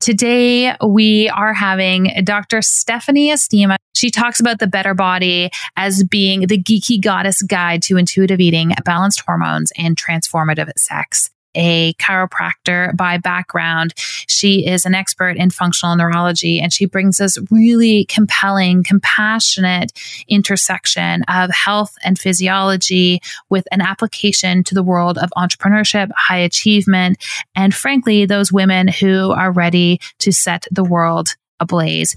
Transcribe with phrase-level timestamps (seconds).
[0.00, 2.62] Today, we are having Dr.
[2.62, 3.76] Stephanie Estima.
[3.94, 8.72] She talks about the Betty Body as being the geeky goddess guide to intuitive eating,
[8.82, 13.94] balanced hormones, and transformative sex a chiropractor by background.
[13.96, 19.92] She is an expert in functional neurology and she brings us really compelling, compassionate
[20.28, 27.18] intersection of health and physiology with an application to the world of entrepreneurship, high achievement,
[27.54, 32.14] and frankly, those women who are ready to set the world ablaze.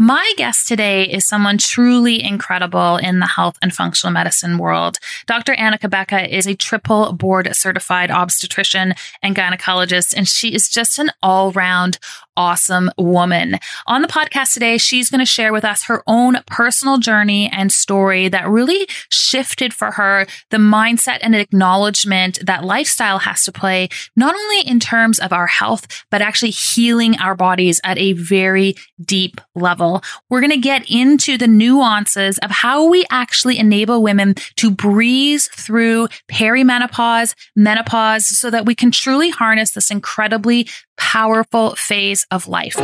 [0.00, 4.98] My guest today is someone truly incredible in the health and functional medicine world.
[5.26, 5.54] Dr.
[5.54, 11.10] Anna Cabeca is a triple board certified obstetrician and gynecologist, and she is just an
[11.20, 11.98] all round
[12.36, 13.58] awesome woman.
[13.88, 17.72] On the podcast today, she's going to share with us her own personal journey and
[17.72, 23.88] story that really shifted for her the mindset and acknowledgement that lifestyle has to play,
[24.14, 28.76] not only in terms of our health, but actually healing our bodies at a very
[29.04, 29.87] deep level.
[30.28, 35.48] We're going to get into the nuances of how we actually enable women to breeze
[35.48, 42.76] through perimenopause, menopause, so that we can truly harness this incredibly powerful phase of life.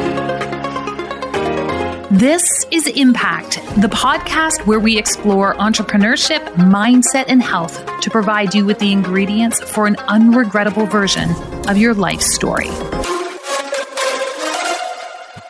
[2.11, 8.65] This is Impact, the podcast where we explore entrepreneurship, mindset, and health to provide you
[8.65, 11.29] with the ingredients for an unregrettable version
[11.69, 12.69] of your life story.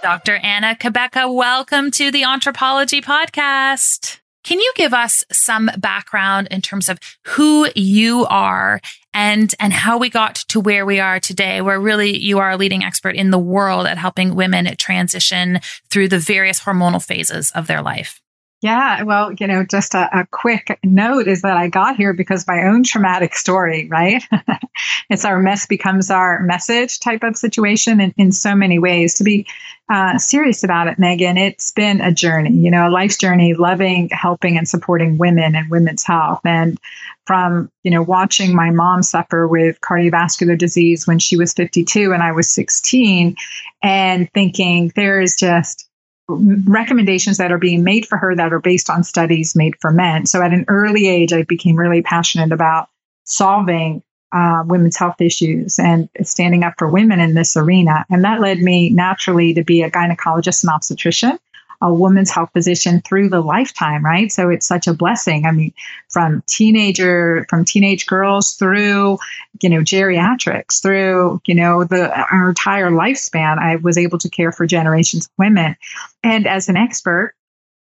[0.05, 0.37] Dr.
[0.37, 4.19] Anna Cabeca, welcome to the Anthropology Podcast.
[4.43, 8.83] Can you give us some background in terms of who you are
[9.15, 12.59] and, and how we got to where we are today, where really you are a
[12.59, 17.67] leading expert in the world at helping women transition through the various hormonal phases of
[17.67, 18.21] their life?
[18.65, 22.47] Yeah, well, you know, just a, a, quick note is that I got here because
[22.47, 24.25] my own traumatic story, right?
[25.11, 29.13] it's our mess becomes our message type of situation in, in so many ways.
[29.15, 29.47] To be
[29.91, 34.09] uh, serious about it, Meghan, it's been a journey, you know, a life's journey, loving,
[34.13, 36.41] helping, and supporting women and women's health.
[36.47, 36.79] And
[37.27, 42.23] from, you know, watching my mom suffer with cardiovascular disease when she was 52 and
[42.23, 43.37] I was 16,
[43.83, 45.87] and thinking there is just
[46.29, 50.27] recommendations that are being made for her that are based on studies made for men.
[50.27, 52.89] So at an early age, I became really passionate about
[53.25, 54.03] solving
[54.33, 58.05] uh, women's health issues and standing up for women in this arena.
[58.11, 61.39] And that led me naturally to be a gynecologist and obstetrician
[61.85, 64.33] a woman's health physician through the lifetime, right?
[64.33, 65.45] So it's such a blessing.
[65.45, 65.73] I mean,
[66.09, 69.19] from teenager, from teenage girls through,
[69.61, 74.51] you know, geriatrics, through, you know, the our entire lifespan, I was able to care
[74.51, 75.77] for generations of women.
[76.23, 77.35] And as an expert,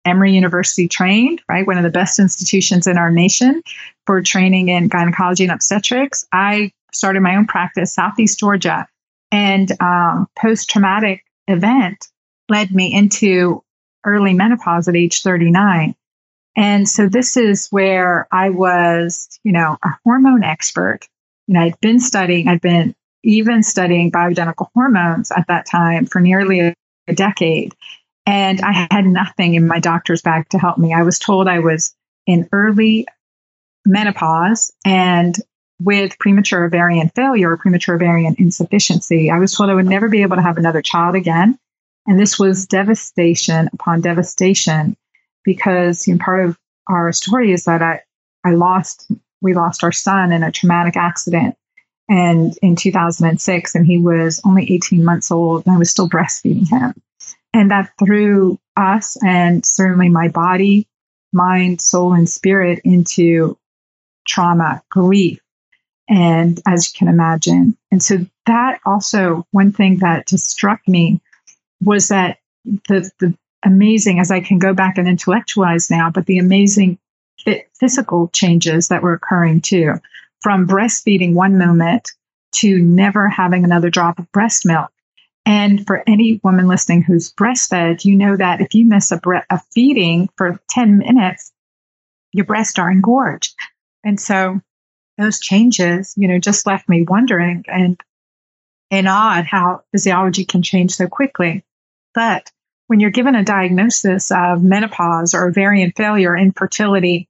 [0.06, 1.68] Emory University trained, right?
[1.68, 3.62] One of the best institutions in our nation
[4.08, 6.26] for training in gynecology and obstetrics.
[6.32, 8.88] I started my own practice, Southeast Georgia,
[9.34, 12.08] and um, post traumatic event
[12.48, 13.62] led me into
[14.06, 15.96] early menopause at age 39.
[16.56, 21.08] And so this is where I was, you know, a hormone expert.
[21.48, 26.20] You know, I'd been studying, I'd been even studying bioidentical hormones at that time for
[26.20, 26.74] nearly a,
[27.08, 27.74] a decade.
[28.26, 30.94] And I had nothing in my doctor's bag to help me.
[30.94, 31.96] I was told I was
[32.28, 33.08] in early
[33.86, 35.36] menopause and
[35.82, 39.32] with premature ovarian failure or premature ovarian insufficiency.
[39.32, 41.58] I was told I would never be able to have another child again.
[42.08, 44.98] And this was devastation upon devastation
[45.44, 46.58] because you know, part of
[46.88, 48.02] our story is that I,
[48.44, 49.10] I lost,
[49.42, 51.56] we lost our son in a traumatic accident
[52.10, 56.68] and in 2006 and he was only 18 months old and I was still breastfeeding
[56.68, 56.94] him.
[57.54, 60.88] And that threw us and certainly my body,
[61.34, 63.58] mind, soul, and spirit into
[64.28, 65.40] trauma, grief.
[66.10, 67.78] And as you can imagine.
[67.92, 71.22] And so that also, one thing that just struck me
[71.82, 76.38] was that the, the amazing, as I can go back and intellectualize now, but the
[76.38, 76.98] amazing
[77.80, 79.96] physical changes that were occurring too,
[80.42, 82.12] from breastfeeding one moment
[82.54, 84.90] to never having another drop of breast milk.
[85.46, 89.38] And for any woman listening who's breastfed, you know that if you miss a, bre-
[89.50, 91.52] a feeding for 10 minutes,
[92.32, 93.56] your breasts are engorged.
[94.04, 94.62] And so
[95.18, 98.00] those changes, you know, just left me wondering and
[98.90, 101.64] and odd how physiology can change so quickly.
[102.14, 102.52] But
[102.88, 107.30] when you're given a diagnosis of menopause or ovarian failure, infertility,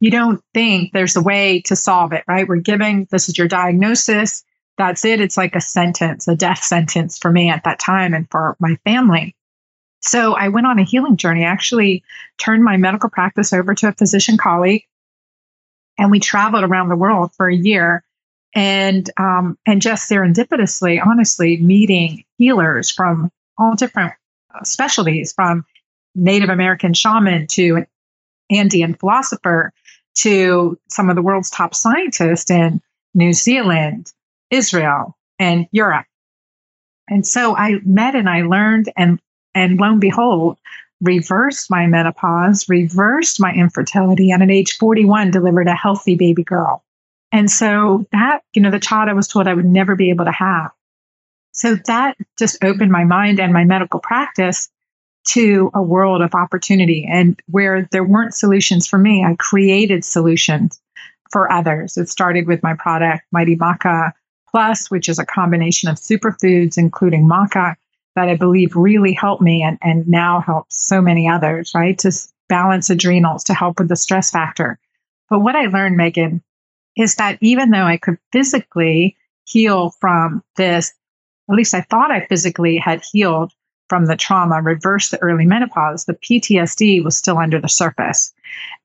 [0.00, 2.46] you don't think there's a way to solve it, right?
[2.46, 4.44] We're giving this is your diagnosis.
[4.78, 5.20] That's it.
[5.20, 8.76] It's like a sentence, a death sentence for me at that time and for my
[8.84, 9.34] family.
[10.00, 11.44] So I went on a healing journey.
[11.44, 12.02] I actually
[12.38, 14.84] turned my medical practice over to a physician colleague
[15.98, 18.04] and we traveled around the world for a year
[18.54, 24.12] and um, and just serendipitously honestly meeting healers from all different
[24.54, 25.64] uh, specialties, from
[26.14, 27.86] Native American shaman to an
[28.50, 29.72] Andean philosopher
[30.14, 32.80] to some of the world's top scientists in
[33.14, 34.12] New Zealand,
[34.50, 36.06] Israel, and Europe.
[37.08, 39.20] And so I met and I learned and
[39.54, 40.58] and lo and behold,
[41.02, 46.84] reversed my menopause, reversed my infertility, and at age 41 delivered a healthy baby girl.
[47.32, 50.24] And so that, you know, the child I was told I would never be able
[50.24, 50.70] to have.
[51.52, 54.68] So that just opened my mind and my medical practice
[55.28, 57.06] to a world of opportunity.
[57.08, 60.80] And where there weren't solutions for me, I created solutions
[61.30, 61.96] for others.
[61.96, 64.12] It started with my product, Mighty Maca
[64.50, 67.74] Plus, which is a combination of superfoods, including maca,
[68.14, 71.98] that I believe really helped me and, and now helps so many others, right?
[72.00, 72.12] To
[72.48, 74.78] balance adrenals, to help with the stress factor.
[75.30, 76.42] But what I learned, Meghan,
[76.96, 80.92] is that even though I could physically heal from this,
[81.50, 83.52] at least I thought I physically had healed
[83.88, 88.32] from the trauma, reversed the early menopause, the PTSD was still under the surface.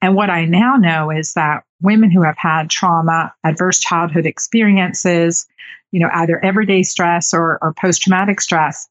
[0.01, 5.48] And what I now know is that women who have had trauma, adverse childhood experiences,
[5.92, 8.89] you know, either everyday stress or, or post traumatic stress,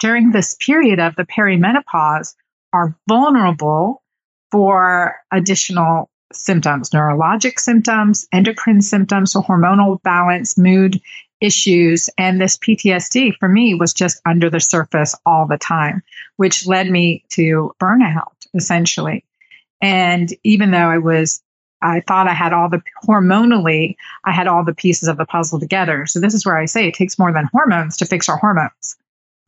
[0.00, 2.34] during this period of the perimenopause
[2.72, 4.02] are vulnerable
[4.50, 11.00] for additional symptoms, neurologic symptoms, endocrine symptoms, so hormonal balance, mood
[11.42, 12.08] issues.
[12.16, 16.02] And this PTSD for me was just under the surface all the time,
[16.36, 19.24] which led me to burnout essentially.
[19.80, 21.42] And even though I was,
[21.82, 25.58] I thought I had all the hormonally, I had all the pieces of the puzzle
[25.58, 26.06] together.
[26.06, 28.96] So this is where I say it takes more than hormones to fix our hormones,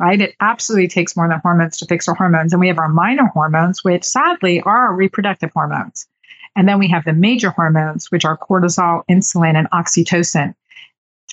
[0.00, 0.20] right?
[0.20, 2.52] It absolutely takes more than hormones to fix our hormones.
[2.52, 6.08] And we have our minor hormones, which sadly are our reproductive hormones.
[6.56, 10.54] And then we have the major hormones, which are cortisol, insulin, and oxytocin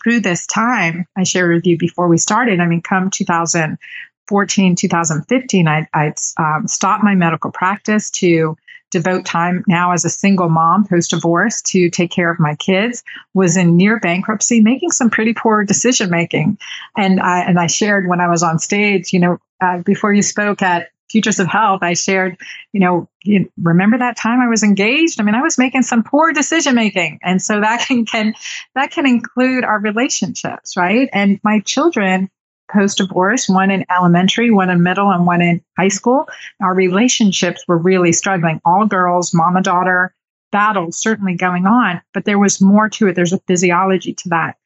[0.04, 5.68] through this time, I shared with you before we started, I mean, come 2014, 2015,
[5.68, 8.58] I, I um, stopped my medical practice to
[8.92, 13.04] devote time now as a single mom post divorce to take care of my kids
[13.34, 16.58] was in near bankruptcy making some pretty poor decision making
[16.98, 20.22] and i and i shared when i was on stage you know uh, before you
[20.22, 22.38] spoke at Futures of Health, I shared,
[22.72, 25.20] you know, you remember that time I was engaged?
[25.20, 27.20] I mean, I was making some poor decision making.
[27.22, 28.34] And so that can, can
[28.76, 31.10] that can include our relationships, right?
[31.14, 32.30] And my children
[32.72, 36.28] post divorce, one in elementary, one in middle, and one in high school,
[36.62, 38.62] our relationships were really struggling.
[38.66, 40.16] All girls, mama daughter
[40.52, 43.16] battles certainly going on, but there was more to it.
[43.16, 44.58] There's a physiology to that.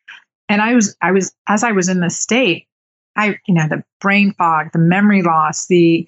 [0.50, 2.68] And I was, I was, as I was in this state,
[3.16, 6.08] I, you know, the brain fog, the memory loss, the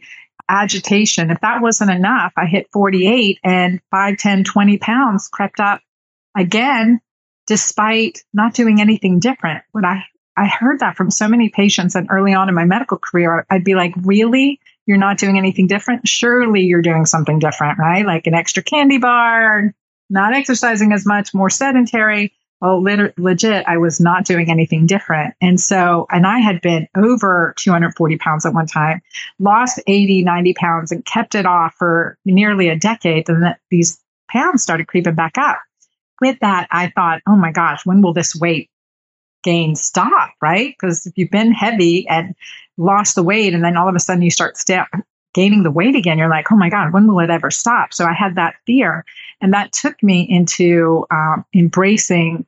[0.49, 1.31] agitation.
[1.31, 5.81] If that wasn't enough, I hit 48 and 5, 10, 20 pounds crept up
[6.37, 7.01] again,
[7.45, 9.63] despite not doing anything different.
[9.71, 10.03] When I,
[10.35, 13.63] I heard that from so many patients and early on in my medical career, I'd
[13.63, 14.59] be like, really?
[14.85, 16.07] You're not doing anything different?
[16.07, 18.05] Surely you're doing something different, right?
[18.05, 19.73] Like an extra candy bar,
[20.09, 25.35] not exercising as much, more sedentary oh, lit- legit, I was not doing anything different.
[25.41, 29.01] And so, and I had been over 240 pounds at one time,
[29.39, 33.29] lost 80, 90 pounds and kept it off for nearly a decade.
[33.29, 33.99] And that these
[34.29, 35.59] pounds started creeping back up.
[36.19, 38.71] With that, I thought, oh my gosh, when will this weight
[39.43, 40.31] gain stop?
[40.41, 40.73] Right?
[40.79, 42.33] Because if you've been heavy and
[42.77, 44.87] lost the weight and then all of a sudden you start step
[45.37, 47.93] gaining the weight again, you're like, oh my God, when will it ever stop?
[47.93, 49.05] So I had that fear.
[49.39, 52.47] And that took me into um, embracing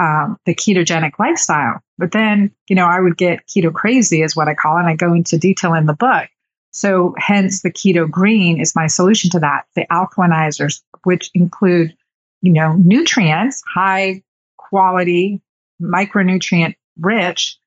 [0.00, 1.82] um, the ketogenic lifestyle.
[1.98, 4.82] But then, you know, I would get keto crazy, is what I call it.
[4.82, 6.28] And I go into detail in the book.
[6.70, 9.64] So, hence, the keto green is my solution to that.
[9.74, 11.92] The alkalinizers, which include,
[12.40, 14.22] you know, nutrients, high
[14.58, 15.42] quality,
[15.82, 17.58] micronutrient rich,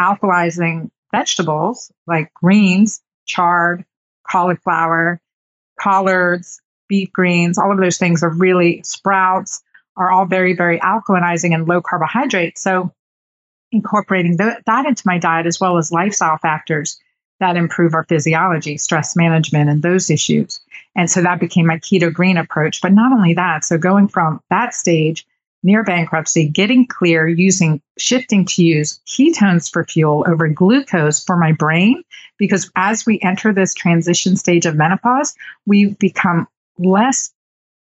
[0.00, 3.84] alkalizing vegetables like greens, chard,
[4.30, 5.20] cauliflower,
[5.80, 9.62] collards, beet greens, all of those things are really sprouts
[9.96, 12.58] are all very, very alkalinizing and low carbohydrate.
[12.58, 12.92] So
[13.72, 16.98] incorporating th- that into my diet as well as lifestyle factors
[17.38, 20.60] that improve our physiology, stress management, and those issues.
[20.94, 22.80] And so that became my keto green approach.
[22.80, 25.26] But not only that, so going from that stage
[25.62, 31.52] near bankruptcy, getting clear, using shifting to use ketones for fuel over glucose for my
[31.52, 32.02] brain,
[32.38, 35.34] because as we enter this transition stage of menopause,
[35.66, 36.46] we become
[36.78, 37.32] less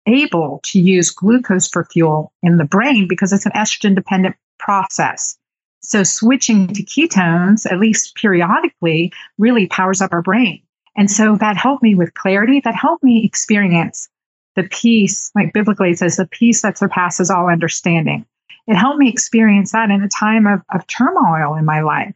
[0.05, 5.38] able to use glucose for fuel in the brain because it's an estrogen dependent process.
[5.79, 10.62] So switching to ketones, at least periodically, really powers up our brain.
[10.96, 12.62] And so that helped me with clarity.
[12.63, 14.10] That helped me experience
[14.55, 18.25] the peace, like biblically it says, the peace that surpasses all understanding.
[18.67, 22.13] It helped me experience that in a time of, of turmoil in my life.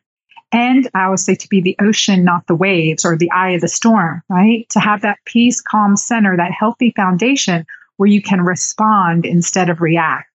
[0.51, 3.61] And I always say to be the ocean, not the waves or the eye of
[3.61, 4.67] the storm, right?
[4.69, 7.65] To have that peace, calm center, that healthy foundation
[7.97, 10.29] where you can respond instead of react.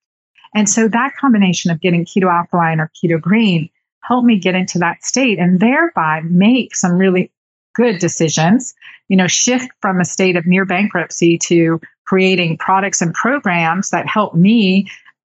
[0.55, 3.71] And so that combination of getting keto alkaline or keto green
[4.03, 7.31] helped me get into that state and thereby make some really
[7.75, 8.75] good decisions,
[9.09, 11.81] you know, shift from a state of near bankruptcy to
[12.13, 14.87] creating products and programs that help me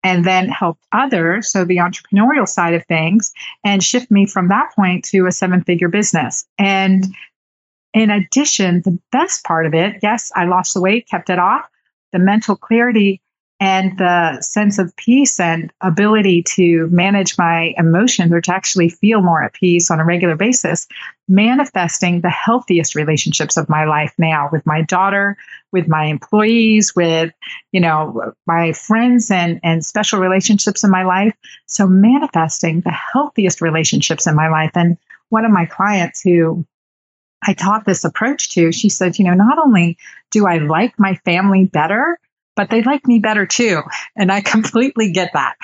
[0.03, 1.51] and then help others.
[1.51, 3.33] So the entrepreneurial side of things
[3.65, 6.47] and shift me from that point to a seven figure business.
[6.59, 7.07] And
[7.95, 11.65] in addition, the best part of it, yes, I lost the weight, kept it off.
[12.13, 13.23] The mental clarity
[13.59, 19.23] and the sense of peace and ability to manage my emotions or to actually feel
[19.23, 20.87] more at peace on a regular basis,
[21.27, 25.39] manifesting the healthiest relationships of my life now with my daughter,
[25.73, 27.33] with my employees, with,
[27.73, 31.35] you know, my friends and, and special relationships in my life.
[31.65, 34.73] So manifesting the healthiest relationships in my life.
[34.75, 34.99] And
[35.31, 36.67] one of my clients who
[37.47, 39.97] I taught this approach to, she said, you know, not only
[40.31, 42.19] do I like my family better,
[42.57, 43.83] but they like me better too.
[44.17, 45.55] And I completely get that.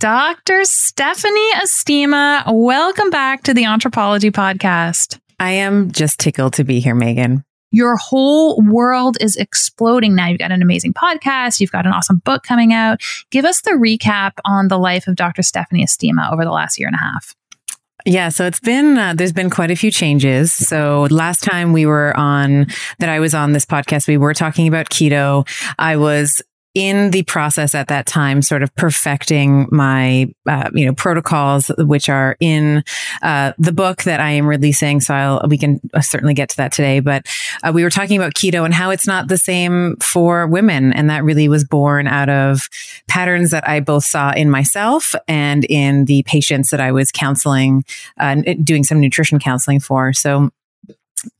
[0.00, 0.64] Dr.
[0.64, 5.18] Stephanie Estima, welcome back to the Anthropologie Podcast.
[5.38, 7.44] I am just tickled to be here, Meghan.
[7.70, 10.28] Your whole world is exploding now.
[10.28, 11.60] You've got an amazing podcast.
[11.60, 13.00] You've got an awesome book coming out.
[13.30, 15.42] Give us the recap on the life of Dr.
[15.42, 17.34] Stephanie Estima over the last year and a half.
[18.06, 20.52] Yeah, so it's been uh, there's been quite a few changes.
[20.52, 22.68] So last time we were on
[23.00, 25.44] that I was on this podcast, we were talking about keto.
[25.76, 26.40] I was
[26.76, 32.10] in the process at that time, sort of perfecting my, uh, you know, protocols, which
[32.10, 32.84] are in
[33.22, 35.00] uh, the book that I am releasing.
[35.00, 37.00] So I'll, we can uh, certainly get to that today.
[37.00, 37.26] But
[37.64, 41.08] uh, we were talking about keto and how it's not the same for women, and
[41.08, 42.68] that really was born out of
[43.08, 47.86] patterns that I both saw in myself and in the patients that I was counseling,
[48.20, 50.12] uh, doing some nutrition counseling for.
[50.12, 50.50] So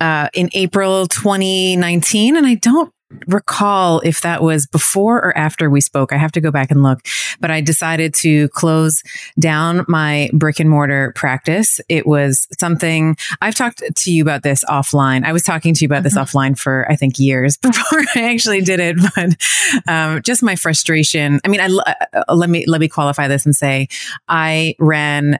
[0.00, 2.90] uh, in April 2019, and I don't
[3.28, 6.12] recall if that was before or after we spoke.
[6.12, 7.00] I have to go back and look,
[7.40, 9.02] but I decided to close
[9.38, 11.80] down my brick and mortar practice.
[11.88, 15.24] It was something I've talked to you about this offline.
[15.24, 16.04] I was talking to you about mm-hmm.
[16.04, 20.56] this offline for I think years before I actually did it, but um, just my
[20.56, 21.40] frustration.
[21.44, 21.66] I mean, I
[22.12, 23.88] uh, let me let me qualify this and say
[24.28, 25.38] I ran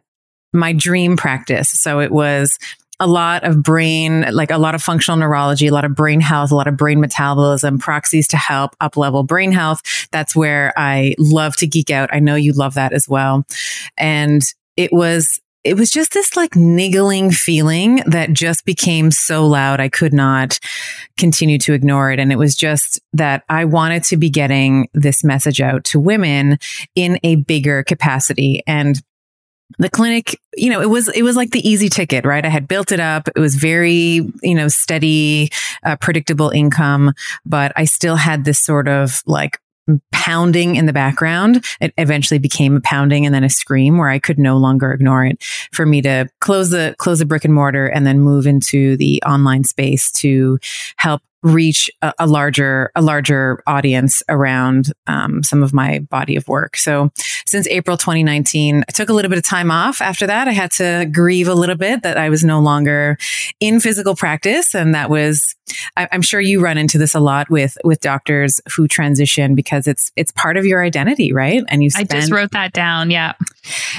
[0.53, 1.71] my dream practice.
[1.71, 2.59] So it was
[2.99, 6.51] a lot of brain, like a lot of functional neurology, a lot of brain health,
[6.51, 9.83] a lot of brain metabolism, proxies to help up level brain health.
[10.13, 12.09] That's where I love to geek out.
[12.13, 13.45] I know you love that as well.
[13.99, 14.43] And
[14.77, 19.81] it was, it was just this like niggling feeling that just became so loud.
[19.81, 20.61] I could not
[21.19, 22.21] continue to ignore it.
[22.21, 26.59] And it was just that I wanted to be getting this message out to women
[26.95, 28.63] in a bigger capacity.
[28.67, 29.03] And
[29.79, 32.45] the clinic, you know, it was, it was like the easy ticket, right?
[32.45, 33.29] I had built it up.
[33.29, 35.51] It was very, you know, steady,
[35.85, 37.13] uh, predictable income,
[37.45, 39.61] but I still had this sort of like
[40.13, 41.65] pounding in the background.
[41.81, 45.25] It eventually became a pounding and then a scream where I could no longer ignore
[45.25, 45.43] it
[45.73, 49.23] for me to close the, close the brick and mortar and then move into the
[49.25, 50.59] online space to
[50.97, 56.47] help reach a, a, larger a larger audience around um, some of my body of
[56.49, 56.77] work.
[56.77, 57.11] So
[57.47, 60.01] since April 2019, I took a little bit of time off.
[60.01, 63.17] After that, I had to grieve a little bit that I was no longer
[63.61, 65.55] in physical practice, and that was
[65.97, 69.87] I, am sure you run into this a lot with with doctors who transition because
[69.87, 71.63] it's it's part of your identity, right?
[71.69, 73.11] And you spend, I just wrote that down.
[73.11, 73.33] Yeah,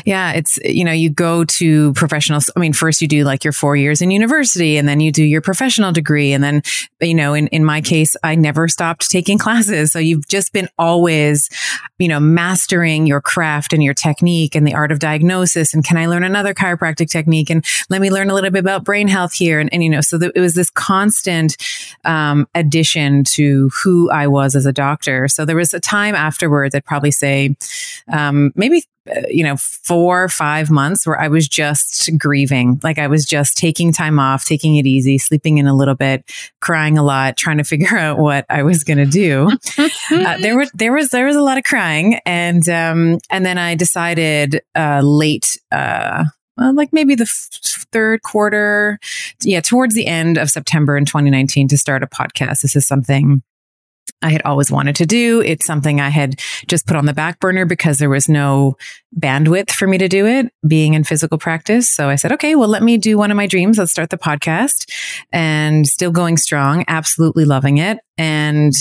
[0.06, 0.32] yeah.
[0.34, 2.50] It's you know you go to professionals.
[2.56, 5.24] I mean, first you do like your four years in university, and then you do
[5.24, 6.62] your professional degree, and then
[7.02, 9.92] you know in in my case, I never stopped taking classes.
[9.92, 11.50] So you've just been always
[11.98, 15.74] you know mastering your craft and your technique and the art of diagnosis.
[15.74, 17.50] And can I learn another chiropractic technique?
[17.50, 19.60] And let me learn a little bit about brain health here.
[19.60, 21.56] And, and you know, so it was this constant
[22.04, 25.28] um, addition to who I was as a doctor.
[25.28, 27.56] So there was a time afterwards, I'd probably say
[28.12, 28.84] um, maybe
[29.30, 32.80] you know, four, five months where I was just grieving.
[32.84, 36.30] Like I was just taking time off, taking it easy, sleeping in a little bit,
[36.62, 39.50] crying a lot, trying to figure out what I was going to do.
[40.12, 42.20] uh, there were, there was, there was a lot of crying.
[42.26, 46.26] And, um, and then I decided, uh, late, uh,
[46.58, 49.00] well, like maybe the f- third quarter,
[49.44, 52.62] yeah, towards the end of September in 2019 to start a podcast.
[52.62, 53.44] This is something
[54.22, 55.42] I had always wanted to do.
[55.42, 58.76] It's something I had just put on the back burner because there was no
[59.18, 61.90] bandwidth for me to do it being in physical practice.
[61.90, 63.78] So I said, okay, well, let me do one of my dreams.
[63.78, 64.90] Let's start the podcast
[65.32, 66.84] and still going strong.
[66.88, 68.00] Absolutely loving it.
[68.18, 68.74] And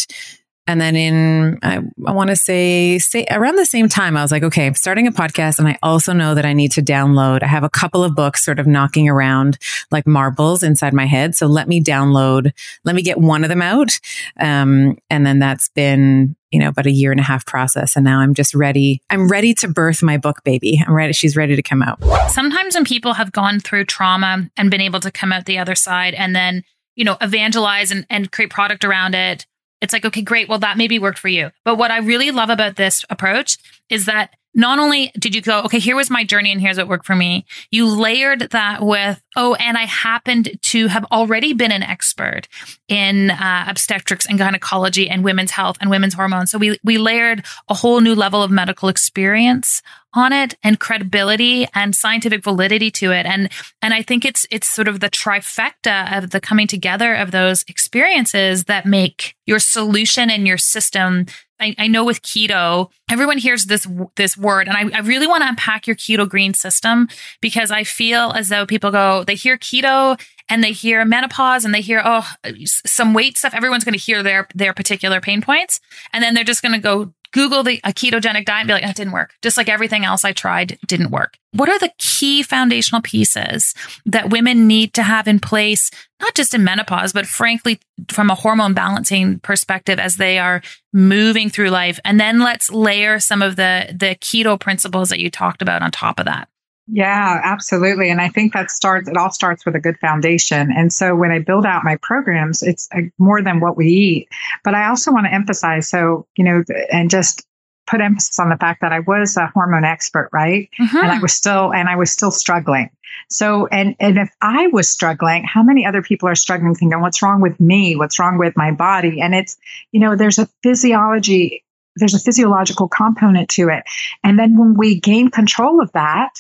[0.67, 4.33] And then in, I, I want to say, say around the same time, I was
[4.33, 5.59] like, okay, I'm starting a podcast.
[5.59, 7.43] And I also know that I need to download.
[7.43, 9.59] I have a couple of books sort of knocking around
[9.91, 11.37] like marbles inside my head.
[11.37, 12.53] So let me download,
[12.85, 14.01] let me get one of them out.
[14.41, 17.95] Um, and then that's been, you know, about a year and a half process.
[17.95, 19.01] And now I'm just ready.
[19.09, 20.83] I'm ready to birth my book, baby.
[20.85, 21.13] I'm ready.
[21.13, 22.03] She's ready to come out.
[22.31, 25.75] Sometimes when people have gone through trauma and been able to come out the other
[25.75, 26.65] side and then,
[26.97, 29.47] you know, evangelize and, and create product around it,
[29.81, 30.49] it's like, okay, great.
[30.49, 31.51] Well, that maybe worked for you.
[31.65, 33.59] But what I really love about this approach
[33.91, 36.89] is that not only did you go, okay, here was my journey and here's what
[36.89, 41.71] worked for me, you layered that with, oh, and I happened to have already been
[41.71, 42.49] an expert
[42.89, 46.51] in uh, obstetrics and gynecology and women's health and women's hormones.
[46.51, 49.83] So we, we layered a whole new level of medical experience
[50.15, 53.27] on it and credibility and scientific validity to it.
[53.27, 57.31] And, and I think it's, it's sort of the trifecta of the coming together of
[57.31, 61.27] those experiences that make your solution and your system
[61.59, 63.87] I, I, know with keto, everyone hears this
[64.17, 67.09] this word, and I, I really want to unpack your keto green system
[67.41, 71.75] because I feel as though people go, they hear keto and they hear menopause and
[71.75, 72.29] they hear oh
[72.67, 73.55] some weight stuff.
[73.55, 75.81] Everyone's going to hear their their particular pain points,
[76.13, 78.83] and then they're just going to go Google the a ketogenic diet and be like,
[78.83, 79.35] that didn't work.
[79.43, 81.37] Just like everything else I tried didn't work.
[81.53, 83.75] What are the key foundational pieces
[84.07, 87.79] that women need to have in place, not just in menopause, but frankly,
[88.09, 90.63] from a hormone balancing perspective as they are
[90.95, 92.01] moving through life?
[92.07, 95.91] And then let's layer some of the, the keto principles that you talked about on
[95.91, 96.49] top of that.
[96.89, 98.11] Yeah, absolutely.
[98.11, 100.71] And I think that starts, it all starts with a good foundation.
[100.71, 102.89] And so when I build out my programs, it's
[103.19, 104.29] more than what we eat.
[104.63, 106.63] But I also want to emphasize, so, you know,
[106.93, 107.45] and just
[107.89, 110.69] put emphasis on the fact that I was a hormone expert, right?
[110.81, 110.97] Mm-hmm.
[110.97, 112.91] And I was still, and I was still struggling.
[113.31, 117.23] So, and, and if I was struggling, how many other people are struggling thinking, what's
[117.23, 117.97] wrong with me?
[117.97, 119.21] What's wrong with my body?
[119.21, 119.57] And it's,
[119.93, 121.65] you know, there's a physiology,
[121.97, 123.85] there's a physiological component to it.
[124.23, 126.31] And then when we gain control of that,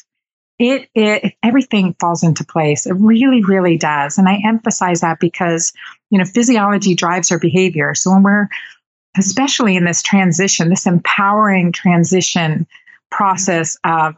[0.58, 2.86] it, it everything falls into place.
[2.86, 4.18] It really, really does.
[4.18, 5.72] And I emphasize that because,
[6.10, 7.94] you know, physiology drives our behavior.
[7.94, 8.48] So when we're,
[9.18, 12.66] especially in this transition, this empowering transition
[13.10, 14.14] process of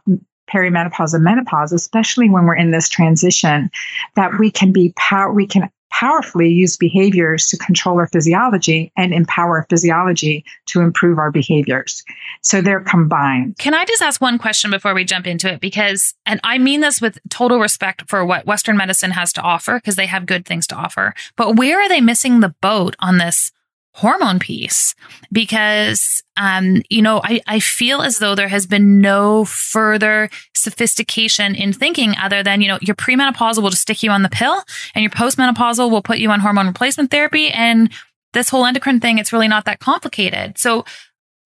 [0.49, 3.69] perimenopause and menopause, especially when we're in this transition,
[4.15, 9.13] that we can be power, we can powerfully use behaviors to control our physiology and
[9.13, 12.03] empower physiology to improve our behaviors.
[12.41, 13.57] So they're combined.
[13.57, 15.59] Can I just ask one question before we jump into it?
[15.59, 19.75] Because, and I mean this with total respect for what Western medicine has to offer,
[19.75, 21.13] because they have good things to offer.
[21.35, 23.51] But where are they missing the boat on this
[23.99, 24.95] hormone piece
[25.29, 31.53] because um, you know I, I feel as though there has been no further sophistication
[31.53, 34.63] in thinking other than you know your premenopausal will just stick you on the pill
[34.95, 37.49] and your postmenopausal will put you on hormone replacement therapy.
[37.49, 37.91] And
[38.31, 40.57] this whole endocrine thing it's really not that complicated.
[40.57, 40.85] So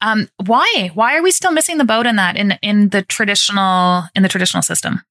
[0.02, 0.92] um, why?
[0.94, 4.30] Why are we still missing the boat in that in in the traditional in the
[4.30, 5.02] traditional system?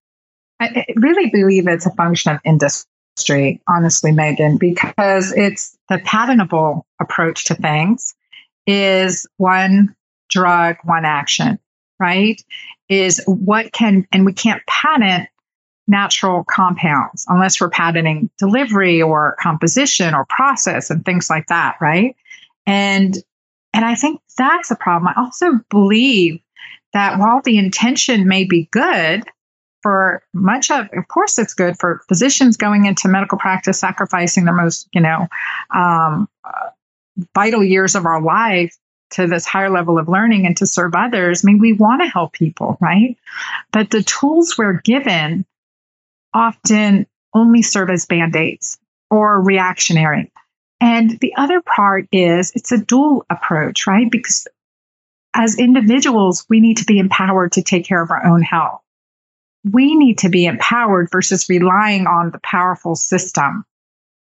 [0.61, 2.92] I really believe it's a function of industry
[3.69, 8.15] honestly, Meghan, because it's the patentable approach to things
[8.67, 9.95] is one
[10.31, 11.59] drug, one action,
[11.99, 12.43] right?
[12.89, 15.29] Is what can, and we can't patent
[15.89, 22.17] natural compounds unless we're patenting delivery or composition or process and things like that, right?
[22.67, 23.17] And
[23.75, 25.09] and I think that's a problem.
[25.09, 26.41] I also believe
[26.93, 29.25] that while the intention may be good,
[29.83, 34.55] for much of, of course, it's good for physicians going into medical practice, sacrificing their
[34.55, 35.29] most, you know,
[35.75, 36.29] um,
[37.35, 38.77] vital years of our life
[39.11, 41.45] to this higher level of learning and to serve others.
[41.45, 43.17] I mean, we want to help people, right?
[43.73, 45.45] But the tools we're given
[46.33, 48.79] often only serve as band aids
[49.11, 50.33] or reactionary.
[50.81, 54.11] And the other part is it's a dual approach, right?
[54.11, 54.49] Because
[55.35, 58.82] as individuals, we need to be empowered to take care of our own health
[59.65, 63.65] we need to be empowered versus relying on the powerful system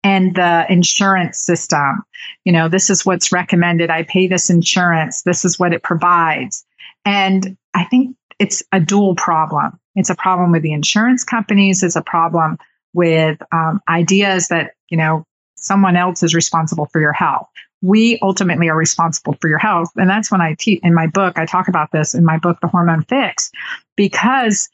[0.02, 2.02] and the insurance system.
[2.44, 3.90] You know, this is what's recommended.
[3.90, 5.22] I pay this insurance.
[5.22, 6.64] This is what it provides.
[7.04, 9.78] And I think it's a dual problem.
[9.94, 11.82] It's a problem with the insurance companies.
[11.82, 12.58] It's a problem
[12.92, 15.24] with um, ideas that, you know,
[15.56, 17.48] someone else is responsible for your health.
[17.82, 19.90] We ultimately are responsible for your health.
[19.96, 22.58] And that's when I teach in my book, I talk about this in my book,
[22.60, 23.50] The Hormone Fix,
[23.96, 24.68] because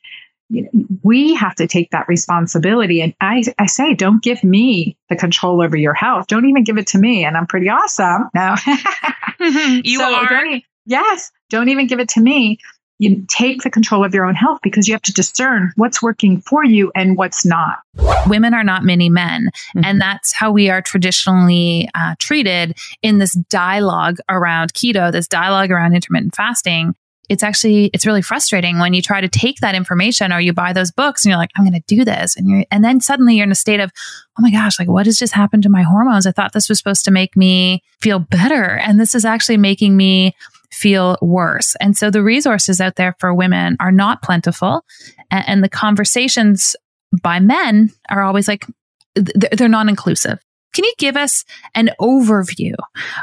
[1.02, 3.00] we have to take that responsibility.
[3.00, 6.26] And I, I say, don't give me the control over your health.
[6.26, 7.24] Don't even give it to me.
[7.24, 8.28] And I'm pretty awesome.
[8.34, 8.54] No,
[9.40, 10.28] you so are.
[10.28, 11.32] Don't, yes.
[11.50, 12.58] Don't even give it to me.
[12.98, 16.40] you take the control of your own health because you have to discern what's working
[16.40, 17.78] for you and what's not.
[18.26, 19.50] Women are not many men.
[19.76, 19.84] Mm-hmm.
[19.84, 25.70] And that's how we are traditionally uh, treated in this dialogue around keto, this dialogue
[25.70, 26.94] around intermittent fasting.
[27.28, 30.72] It's actually, it's really frustrating when you try to take that information or you buy
[30.72, 32.36] those books and you're like, I'm going to do this.
[32.36, 33.90] And you're, and then suddenly you're in a state of,
[34.38, 36.26] oh my gosh, like what has just happened to my hormones?
[36.26, 38.76] I thought this was supposed to make me feel better.
[38.76, 40.34] And this is actually making me
[40.70, 41.76] feel worse.
[41.80, 44.84] And so the resources out there for women are not plentiful.
[45.30, 46.76] And, and the conversations
[47.22, 48.66] by men are always like,
[49.14, 50.40] they're non inclusive.
[50.74, 52.74] Can you give us an overview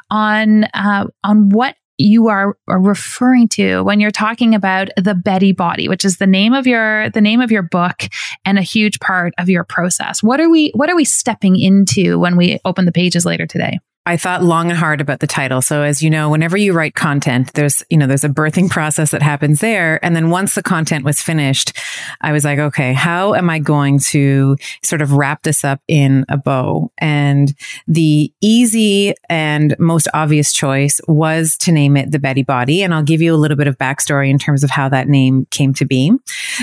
[0.09, 5.87] on uh, on what you are, referring to when you're talking about the Betty body,
[5.87, 8.03] which is the name of your the name of your book
[8.45, 10.23] and a huge part of your process?
[10.23, 13.79] What are we what are we stepping into when we open the pages later today?
[14.03, 15.61] I thought long and hard about the title.
[15.61, 19.11] So as you know, whenever you write content, there's, you know, there's a birthing process
[19.11, 20.03] that happens there.
[20.03, 21.77] And then once the content was finished,
[22.19, 26.25] I was like, okay, how am I going to sort of wrap this up in
[26.29, 26.91] a bow?
[26.97, 27.53] And
[27.87, 32.81] the easy and most obvious choice was to name it the Betty Body.
[32.81, 35.45] And I'll give you a little bit of backstory in terms of how that name
[35.51, 36.11] came to be.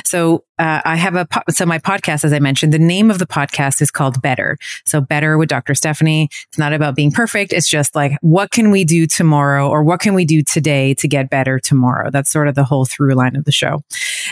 [0.05, 3.21] So uh, I have a po- so my podcast, as I mentioned, the name of
[3.21, 4.59] the podcast is called Better.
[4.85, 5.77] So Better with Dr.
[5.77, 6.29] Stephanie.
[6.49, 7.28] It's not about being perfect.
[7.35, 11.09] It's just like what can we do tomorrow, or what can we do today to
[11.09, 12.11] get better tomorrow.
[12.11, 13.83] That's sort of the whole through line of the show,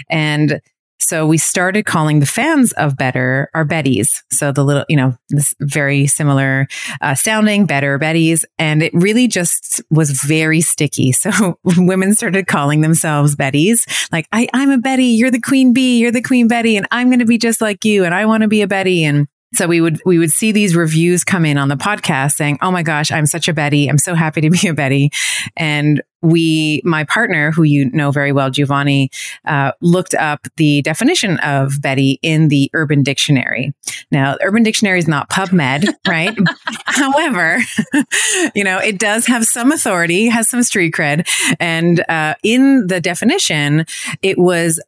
[0.09, 0.61] and
[0.99, 4.23] so we started calling the fans of Better our Betties.
[4.33, 6.67] So the little, you know, this very similar
[7.01, 8.45] uh, sounding Better Betties.
[8.59, 11.13] And it really just was very sticky.
[11.27, 14.09] So women started calling themselves Betties.
[14.13, 15.07] Like, I, I'm a Betty.
[15.07, 15.99] You're the queen bee.
[15.99, 16.77] You're the queen Betty.
[16.77, 18.05] And I'm going to be just like you.
[18.05, 19.03] And I want to be a Betty.
[19.05, 22.59] And so we would we would see these reviews come in on the podcast saying,
[22.63, 23.89] "Oh my gosh, I'm such a Betty.
[23.89, 25.11] I'm so happy to be a Betty."
[25.57, 29.11] And we, my partner, who you know very well, Giovanni,
[29.45, 33.73] uh, looked up the definition of Betty in the Urban Dictionary.
[34.11, 36.37] Now, Urban Dictionary is not PubMed, right?
[36.85, 37.59] However,
[38.55, 41.29] you know, it does have some authority, has some street cred.
[41.61, 43.87] And uh, in the definition,
[44.23, 44.81] it was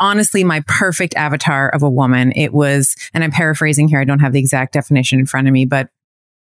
[0.00, 2.32] honestly my perfect avatar of a woman.
[2.34, 5.52] It was, and I'm paraphrasing here, I don't have the exact definition in front of
[5.52, 5.90] me, but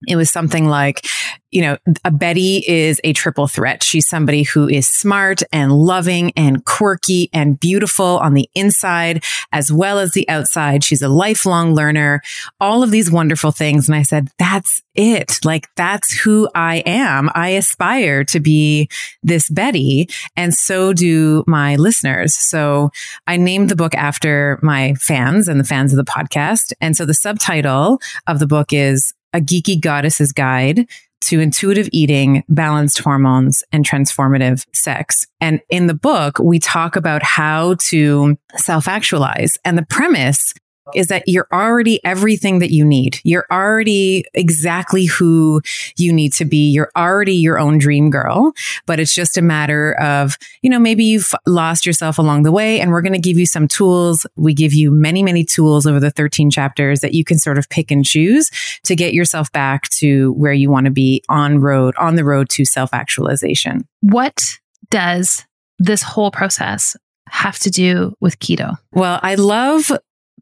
[0.06, 1.04] it was something like,
[1.50, 3.82] you know, a Betty is a triple threat.
[3.82, 9.72] She's somebody who is smart and loving and quirky and beautiful on the inside as
[9.72, 10.84] well as the outside.
[10.84, 12.20] She's a lifelong learner,
[12.60, 13.88] all of these wonderful things.
[13.88, 15.38] And I said, that's it.
[15.42, 17.30] Like, that's who I am.
[17.34, 18.88] I aspire to be
[19.22, 20.08] this Betty.
[20.36, 22.36] And so do my listeners.
[22.36, 22.90] So
[23.26, 26.72] I named the book after my fans and the fans of the podcast.
[26.80, 30.86] And so the subtitle of the book is a geeky goddess's guide
[31.20, 35.26] to intuitive eating, balanced hormones, and transformative sex.
[35.40, 39.52] And in the book, we talk about how to self actualize.
[39.64, 40.52] And the premise
[40.94, 43.20] is that you're already everything that you need.
[43.24, 45.60] You're already exactly who
[45.96, 46.70] you need to be.
[46.70, 48.52] You're already your own dream girl,
[48.86, 52.80] but it's just a matter of, you know, maybe you've lost yourself along the way
[52.80, 54.26] and we're going to give you some tools.
[54.36, 57.68] We give you many, many tools over the 13 chapters that you can sort of
[57.68, 58.50] pick and choose
[58.84, 62.48] to get yourself back to where you want to be on road, on the road
[62.50, 63.86] to self actualization.
[64.00, 64.58] What
[64.90, 65.44] does
[65.78, 66.96] this whole process
[67.28, 68.76] have to do with keto?
[68.92, 69.92] Well, I love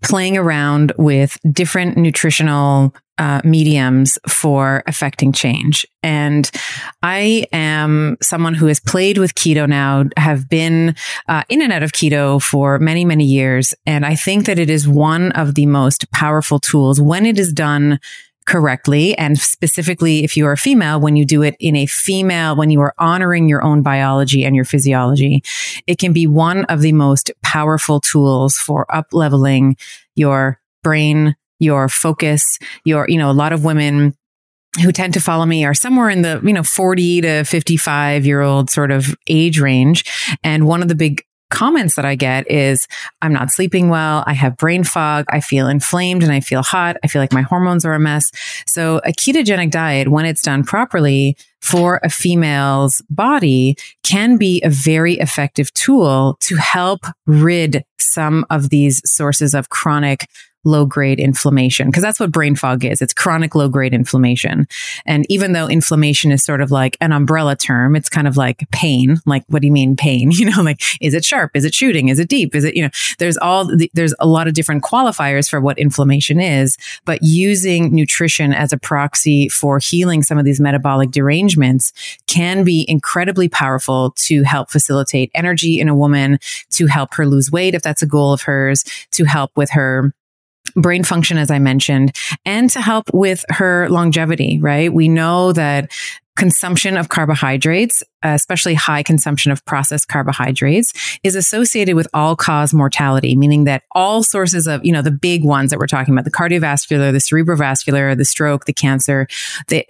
[0.02, 5.86] playing around with different nutritional uh, mediums for affecting change.
[6.02, 6.50] And
[7.02, 10.94] I am someone who has played with keto now, have been
[11.28, 13.74] uh, in and out of keto for many, many years.
[13.86, 17.52] And I think that it is one of the most powerful tools when it is
[17.52, 18.00] done
[18.46, 19.16] correctly.
[19.18, 22.70] And specifically, if you are a female, when you do it in a female, when
[22.70, 25.42] you are honoring your own biology and your physiology,
[25.86, 29.76] it can be one of the most powerful tools for up leveling
[30.14, 34.16] your brain, your focus, your, you know, a lot of women
[34.82, 38.42] who tend to follow me are somewhere in the, you know, 40 to 55 year
[38.42, 40.04] old sort of age range.
[40.44, 42.86] And one of the big comments that I get is
[43.22, 44.24] I'm not sleeping well.
[44.26, 45.26] I have brain fog.
[45.28, 46.96] I feel inflamed and I feel hot.
[47.04, 48.30] I feel like my hormones are a mess.
[48.66, 54.70] So a ketogenic diet, when it's done properly for a female's body can be a
[54.70, 60.28] very effective tool to help rid some of these sources of chronic
[60.66, 63.00] low grade inflammation because that's what brain fog is.
[63.00, 64.66] It's chronic low grade inflammation.
[65.06, 68.68] And even though inflammation is sort of like an umbrella term, it's kind of like
[68.72, 69.18] pain.
[69.24, 70.30] Like, what do you mean pain?
[70.36, 71.52] You know, like, is it sharp?
[71.54, 72.08] Is it shooting?
[72.08, 72.54] Is it deep?
[72.54, 75.78] Is it, you know, there's all, the, there's a lot of different qualifiers for what
[75.78, 76.76] inflammation is,
[77.06, 81.92] but using nutrition as a proxy for healing some of these metabolic derangements
[82.26, 86.38] can be incredibly powerful to help facilitate energy in a woman,
[86.70, 90.12] to help her lose weight if that's a goal of hers, to help with her
[90.74, 94.92] brain function, as I mentioned, and to help with her longevity, right?
[94.92, 95.90] We know that
[96.36, 100.92] consumption of carbohydrates, especially high consumption of processed carbohydrates
[101.24, 105.44] is associated with all cause mortality, meaning that all sources of, you know, the big
[105.44, 109.26] ones that we're talking about, the cardiovascular, the cerebrovascular, the stroke, the cancer,
[109.68, 109.86] the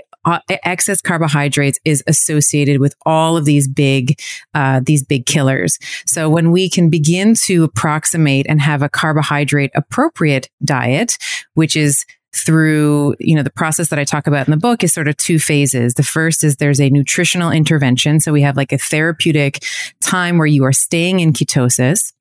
[0.64, 4.20] excess carbohydrates is associated with all of these big,
[4.54, 5.78] uh, these big killers.
[6.06, 11.18] So when we can begin to approximate and have a carbohydrate appropriate diet,
[11.54, 12.04] which is
[12.36, 15.16] through, you know, the process that I talk about in the book is sort of
[15.16, 15.94] two phases.
[15.94, 18.20] The first is there's a nutritional intervention.
[18.20, 19.64] So we have like a therapeutic
[20.02, 22.12] time where you are staying in ketosis.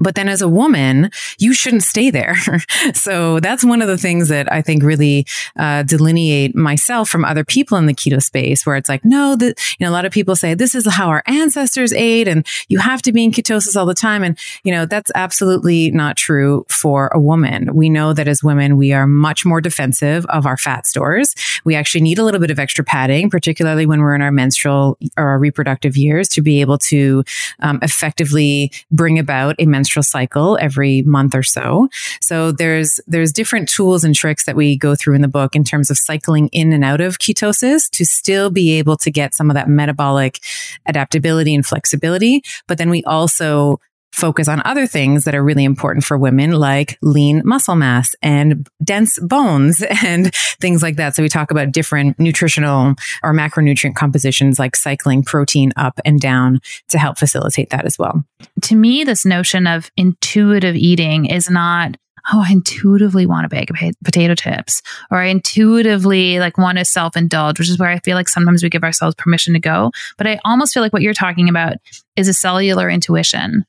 [0.00, 2.36] But then as a woman, you shouldn't stay there.
[2.94, 5.24] so that's one of the things that I think really
[5.56, 9.54] uh, delineate myself from other people in the keto space where it's like, no, you
[9.80, 13.02] know, a lot of people say this is how our ancestors ate and you have
[13.02, 14.24] to be in ketosis all the time.
[14.24, 17.74] And, you know, that's absolutely not true for a woman.
[17.74, 21.34] We know that as women, we are much more defensive of our fat stores.
[21.64, 24.98] We actually need a little bit of extra padding, particularly when we're in our menstrual
[25.16, 27.24] or our reproductive years to be able to
[27.60, 31.88] um, effectively bring about a menstrual menstrual cycle every month or so.
[32.22, 35.62] So there's, there's different tools and tricks that we go through in the book in
[35.62, 39.50] terms of cycling in and out of ketosis to still be able to get some
[39.50, 40.40] of that metabolic
[40.86, 42.42] adaptability and flexibility.
[42.66, 43.78] But then we also
[44.14, 48.68] focus on other things that are really important for women, like lean muscle mass and
[48.82, 51.16] dense bones and things like that.
[51.16, 56.60] So we talk about different nutritional or macronutrient compositions, like cycling protein up and down
[56.88, 58.24] to help facilitate that as well.
[58.62, 61.96] To me, this notion of intuitive eating is not
[62.32, 66.84] oh, I intuitively want a bag of potato chips, or I intuitively like want to
[66.86, 69.90] self indulge, which is where I feel like sometimes we give ourselves permission to go.
[70.16, 71.74] But I almost feel like what you're talking about
[72.16, 73.66] is a cellular intuition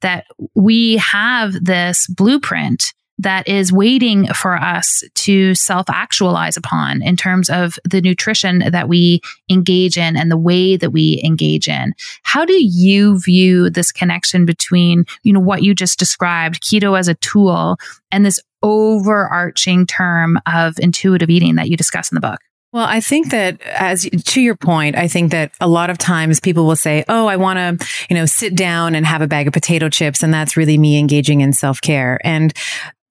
[0.00, 7.16] that we have this blueprint that is waiting for us to self actualize upon in
[7.16, 11.94] terms of the nutrition that we engage in and the way that we engage in.
[12.22, 17.08] How do you view this connection between, you know, what you just described, keto as
[17.08, 17.76] a tool
[18.10, 22.40] and this overarching term of intuitive eating that you discuss in the book?
[22.74, 26.40] Well, I think that as to your point, I think that a lot of times
[26.40, 29.46] people will say, "Oh, I want to, you know, sit down and have a bag
[29.46, 32.18] of potato chips," and that's really me engaging in self care.
[32.24, 32.52] And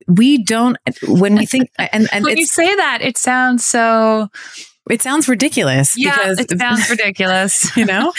[0.06, 0.76] we don't
[1.08, 4.28] when we think and, and when you say that, it sounds so
[4.90, 8.12] it sounds ridiculous yeah, because it sounds ridiculous, you know,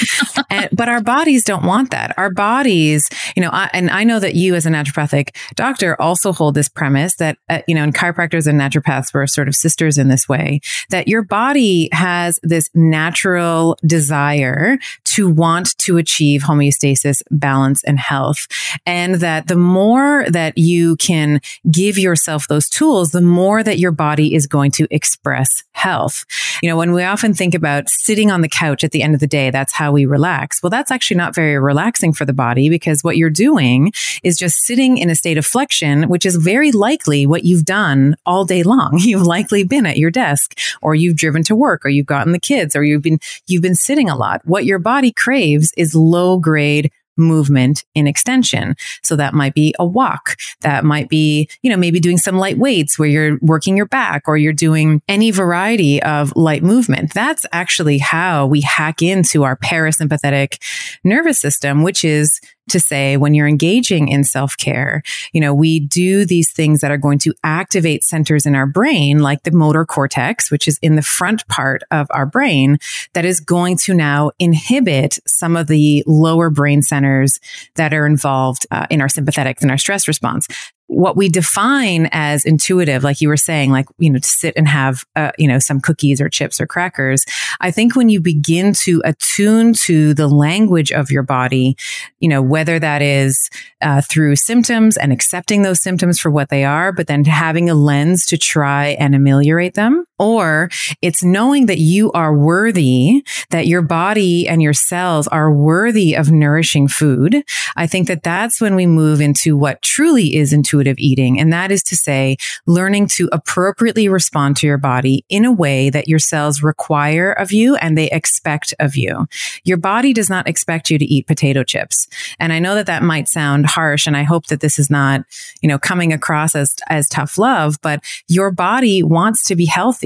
[0.48, 2.14] and, but our bodies don't want that.
[2.16, 6.33] Our bodies, you know, I, and I know that you as a naturopathic doctor also
[6.33, 9.98] hold this premise that, uh, you know, and chiropractors and naturopaths were sort of sisters
[9.98, 17.22] in this way that your body has this natural desire to want to achieve homeostasis,
[17.31, 18.46] balance and health.
[18.87, 23.92] And that the more that you can give yourself those tools, the more that your
[23.92, 26.24] body is going to express health.
[26.62, 29.20] You know, when we often think about sitting on the couch at the end of
[29.20, 30.62] the day, that's how we relax.
[30.62, 34.64] Well, that's actually not very relaxing for the body because what you're doing is just
[34.64, 38.62] sitting in a state of flexion, which is very likely what you've done all day
[38.62, 38.98] long.
[39.04, 42.38] You've likely been at your desk or you've driven to work or you've gotten the
[42.38, 44.40] kids or you've been, you've been sitting a lot.
[44.44, 48.77] What your body craves is low grade movement in extension.
[49.03, 50.37] So that might be a walk.
[50.61, 54.24] That might be, you know, maybe doing some light weights where you're working your back
[54.27, 57.14] or you're doing any variety of light movement.
[57.14, 60.59] That's actually how we hack into our parasympathetic
[61.05, 65.81] nervous system, which is to say when you're engaging in self care, you know, we
[65.81, 69.85] do these things that are going to activate centers in our brain, like the motor
[69.85, 72.79] cortex, which is in the front part of our brain,
[73.12, 77.38] that is going to now inhibit some of the lower brain centers
[77.74, 80.48] that are involved uh, in our sympathetics and our stress response
[80.86, 84.68] what we define as intuitive, like you were saying, like, you know, to sit and
[84.68, 87.24] have, uh, you know, some cookies or chips or crackers.
[87.60, 91.76] I think when you begin to attune to the language of your body,
[92.20, 93.48] you know, whether that is
[93.80, 97.74] uh, through symptoms and accepting those symptoms for what they are, but then having a
[97.74, 100.68] lens to try and ameliorate them, or
[101.03, 106.31] it's knowing that you are worthy, that your body and your cells are worthy of
[106.31, 107.42] nourishing food.
[107.77, 111.40] I think that that's when we move into what truly is intuitive eating.
[111.40, 115.90] And that is to say, learning to appropriately respond to your body in a way
[115.90, 119.27] that your cells require of you and they expect of you.
[119.64, 122.07] Your body does not expect you to eat potato chips.
[122.38, 124.07] And I know that that might sound harsh.
[124.07, 125.22] And I hope that this is not,
[125.61, 130.03] you know, coming across as, as tough love, but your body wants to be healthy.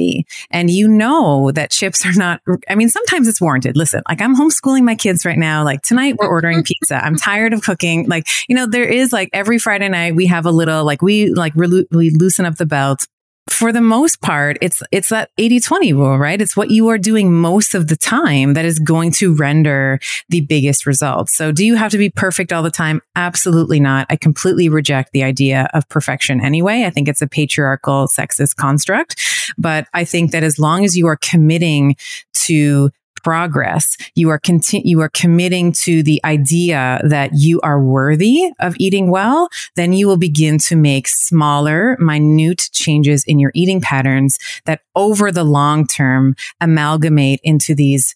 [0.51, 3.77] And you know that chips are not, I mean, sometimes it's warranted.
[3.77, 5.65] Listen, like I'm homeschooling my kids right now.
[5.65, 6.97] Like tonight we're ordering pizza.
[6.97, 8.09] I'm tired of cooking.
[8.09, 11.31] Like, you know, there is like every Friday night we have a little, like we,
[11.31, 13.07] like we loosen up the belt
[13.51, 16.41] for the most part, it's, it's that 80 20 rule, right?
[16.41, 20.41] It's what you are doing most of the time that is going to render the
[20.41, 21.37] biggest results.
[21.37, 23.01] So do you have to be perfect all the time?
[23.17, 24.07] Absolutely not.
[24.11, 26.85] I completely reject the idea of perfection anyway.
[26.85, 29.21] I think it's a patriarchal sexist construct,
[29.57, 31.97] but I think that as long as you are committing
[32.35, 32.91] to
[33.23, 38.75] progress, you are conti- you are committing to the idea that you are worthy of
[38.79, 44.39] eating well, then you will begin to make smaller, minute changes in your eating patterns
[44.65, 48.15] that over the long term amalgamate into these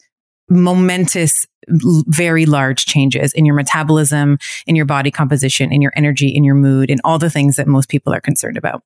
[0.48, 6.44] momentous very large changes in your metabolism, in your body composition, in your energy, in
[6.44, 8.82] your mood, in all the things that most people are concerned about.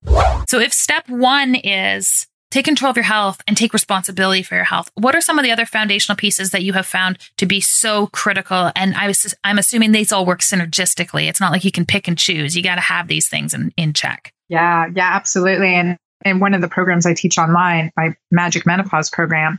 [0.48, 4.64] So if step 1 is take control of your health and take responsibility for your
[4.64, 4.90] health.
[4.94, 8.08] What are some of the other foundational pieces that you have found to be so
[8.08, 8.70] critical?
[8.76, 11.28] And I was, I'm assuming these all work synergistically.
[11.28, 12.56] It's not like you can pick and choose.
[12.56, 14.32] You got to have these things in, in check.
[14.48, 15.74] Yeah, yeah, absolutely.
[15.74, 19.58] And in one of the programs I teach online, my Magic Menopause program,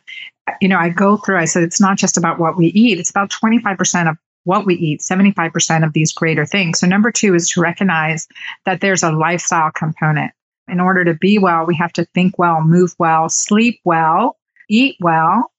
[0.62, 3.10] you know, I go through, I said, it's not just about what we eat, it's
[3.10, 6.80] about 25% of what we eat, 75% of these greater things.
[6.80, 8.28] So, number two is to recognize
[8.66, 10.32] that there's a lifestyle component
[10.68, 14.38] in order to be well, we have to think well, move well, sleep well,
[14.70, 15.52] eat well,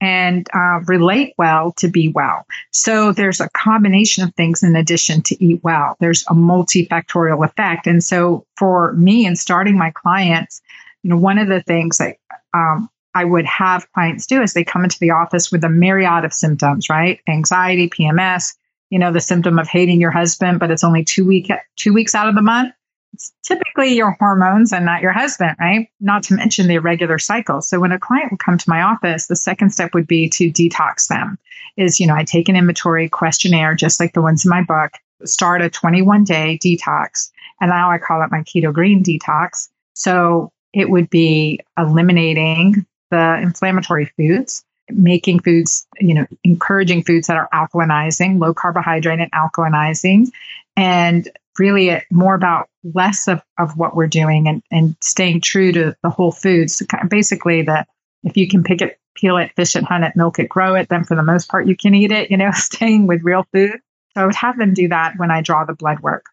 [0.00, 2.46] and uh, relate well to be well.
[2.72, 5.96] So there's a combination of things in addition to eat well.
[6.00, 7.86] There's a multifactorial effect.
[7.86, 10.60] And so for me in starting my clients,
[11.02, 12.16] you know, one of the things that
[12.52, 16.24] um, I would have clients do is they come into the office with a myriad
[16.24, 17.20] of symptoms, right?
[17.26, 18.54] Anxiety, PMS,
[18.90, 22.14] you know, the symptom of hating your husband, but it's only two week two weeks
[22.14, 22.74] out of the month
[23.12, 25.88] it's typically your hormones and not your husband, right?
[26.00, 27.62] Not to mention the irregular cycle.
[27.62, 30.50] So when a client would come to my office, the second step would be to
[30.50, 31.38] detox them.
[31.76, 34.92] Is, you know, I take an inventory questionnaire, just like the ones in my book,
[35.24, 37.30] start a 21 day detox.
[37.60, 39.68] And now I call it my keto green detox.
[39.94, 47.36] So it would be eliminating the inflammatory foods, making foods, you know, encouraging foods that
[47.36, 50.30] are alkalinizing, low carbohydrate and alkalinizing,
[50.76, 55.96] and really more about less of, of what we're doing and, and staying true to
[56.02, 56.82] the whole foods.
[57.08, 57.88] Basically, that
[58.24, 60.88] if you can pick it, peel it, fish it, hunt it, milk it, grow it,
[60.88, 63.78] then for the most part you can eat it, you know, staying with real food.
[64.14, 66.26] So I would have them do that when I draw the blood work.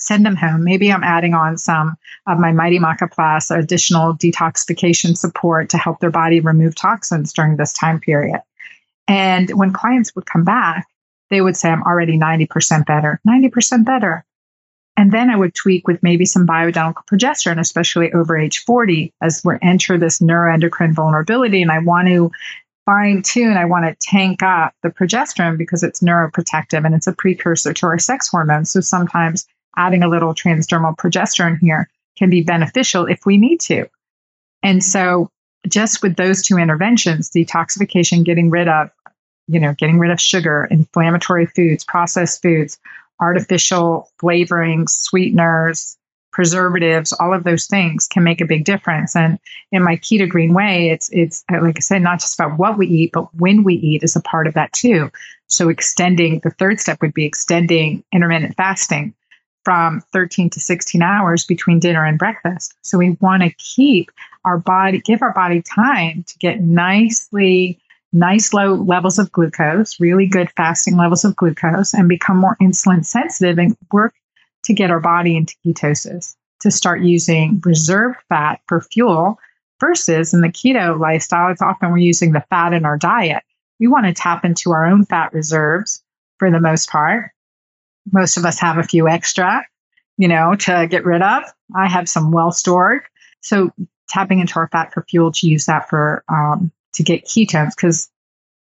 [0.00, 0.62] Send them home.
[0.62, 1.96] Maybe I'm adding on some
[2.28, 7.56] of my Mighty Maca Plus additional detoxification support to help their body remove toxins during
[7.56, 8.40] this time period.
[9.08, 10.86] And when clients would come back,
[11.30, 13.20] they would say, I'm already 90% better.
[13.26, 14.24] 90% better.
[14.98, 19.40] And then I would tweak with maybe some bioidentical progesterone, especially over age 40, as
[19.44, 21.62] we enter this neuroendocrine vulnerability.
[21.62, 22.32] And I want to
[22.84, 27.12] fine tune, I want to tank up the progesterone because it's neuroprotective and it's a
[27.12, 28.72] precursor to our sex hormones.
[28.72, 33.86] So sometimes adding a little transdermal progesterone here can be beneficial if we need to.
[34.64, 35.30] And so
[35.68, 38.90] just with those two interventions, detoxification, getting rid of,
[39.46, 42.80] you know, getting rid of sugar, inflammatory foods, processed foods,
[43.20, 45.96] artificial flavorings, sweeteners,
[46.32, 49.16] preservatives, all of those things can make a big difference.
[49.16, 49.38] And
[49.72, 52.78] in my keto green way, it's it's uh, like I said, not just about what
[52.78, 55.10] we eat, but when we eat is a part of that too.
[55.48, 59.14] So extending the third step would be extending intermittent fasting
[59.64, 62.74] from 13 to 16 hours between dinner and breakfast.
[62.82, 64.10] So we want to keep
[64.44, 67.80] our body, give our body time to get nicely
[68.12, 73.04] nice low levels of glucose, really good fasting levels of glucose, and become more insulin
[73.04, 74.14] sensitive and work
[74.64, 79.38] to get our body into ketosis, to start using reserved fat for fuel
[79.80, 83.42] versus in the keto lifestyle, it's often we're using the fat in our diet.
[83.78, 86.02] We want to tap into our own fat reserves
[86.38, 87.30] for the most part.
[88.12, 89.64] Most of us have a few extra,
[90.16, 91.44] you know, to get rid of.
[91.76, 93.02] I have some well stored.
[93.40, 93.70] So
[94.08, 98.08] tapping into our fat for fuel to use that for um, to get ketones because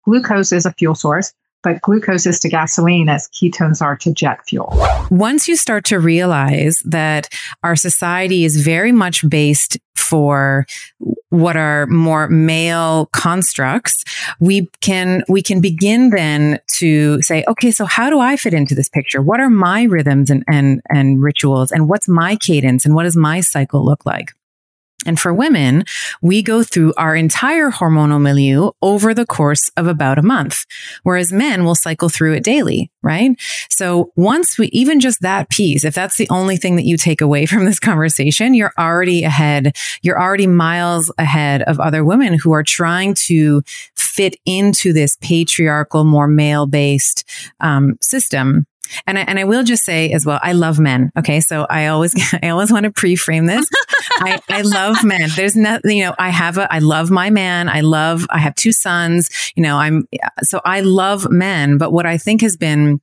[0.05, 4.39] glucose is a fuel source, but glucose is to gasoline as ketones are to jet
[4.47, 4.73] fuel.
[5.11, 7.29] Once you start to realize that
[7.63, 10.67] our society is very much based for
[11.31, 14.05] what are more male constructs,
[14.39, 18.75] we can, we can begin then to say, okay, so how do I fit into
[18.75, 19.21] this picture?
[19.21, 21.73] What are my rhythms and, and, and rituals?
[21.73, 22.85] And what's my cadence?
[22.85, 24.33] And what does my cycle look like?
[25.07, 25.85] And for women,
[26.23, 30.65] we go through our entire hormonal milieu over the course of about a month,
[31.03, 33.33] whereas men will cycle through it daily, right?
[33.71, 37.21] So once we, even just that piece, if that's the only thing that you take
[37.21, 39.77] away from this conversation, you're already ahead.
[40.03, 43.63] You're already miles ahead of other women who are trying to
[43.97, 47.25] fit into this patriarchal, more male based
[47.61, 48.67] um, system
[49.07, 51.11] and I, and I will just say as well, I love men.
[51.19, 51.41] Okay.
[51.41, 53.69] So I always, I always want to pre-frame this.
[54.19, 55.31] I, I love men.
[55.37, 57.69] There's nothing, you know, I have a, I love my man.
[57.69, 60.07] I love, I have two sons, you know, I'm,
[60.43, 61.79] so I love men.
[61.79, 63.01] But what I think has been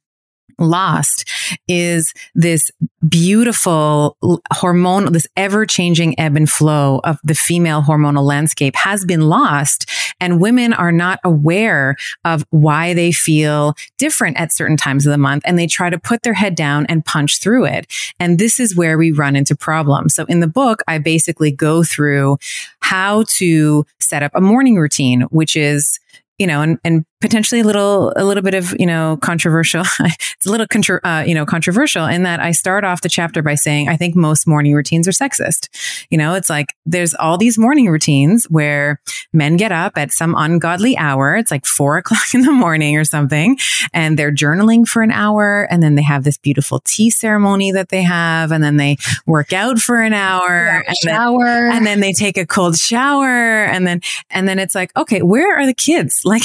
[0.61, 1.29] lost
[1.67, 2.71] is this
[3.07, 4.17] beautiful
[4.53, 9.89] hormonal, this ever changing ebb and flow of the female hormonal landscape has been lost.
[10.19, 11.95] And women are not aware
[12.25, 15.43] of why they feel different at certain times of the month.
[15.45, 17.87] And they try to put their head down and punch through it.
[18.19, 20.15] And this is where we run into problems.
[20.15, 22.37] So in the book, I basically go through
[22.81, 25.99] how to set up a morning routine, which is
[26.41, 29.83] you know, and, and potentially a little, a little bit of, you know, controversial.
[29.99, 33.41] it's a little, contra- uh, you know, controversial in that I start off the chapter
[33.41, 35.69] by saying, I think most morning routines are sexist.
[36.09, 38.99] You know, it's like there's all these morning routines where
[39.31, 41.35] men get up at some ungodly hour.
[41.35, 43.57] It's like four o'clock in the morning or something
[43.93, 45.67] and they're journaling for an hour.
[45.69, 48.51] And then they have this beautiful tea ceremony that they have.
[48.51, 51.45] And then they work out for an hour yeah, and shower.
[51.45, 53.27] Then, and then they take a cold shower.
[53.27, 56.21] And then, and then it's like, okay, where are the kids?
[56.31, 56.43] Like,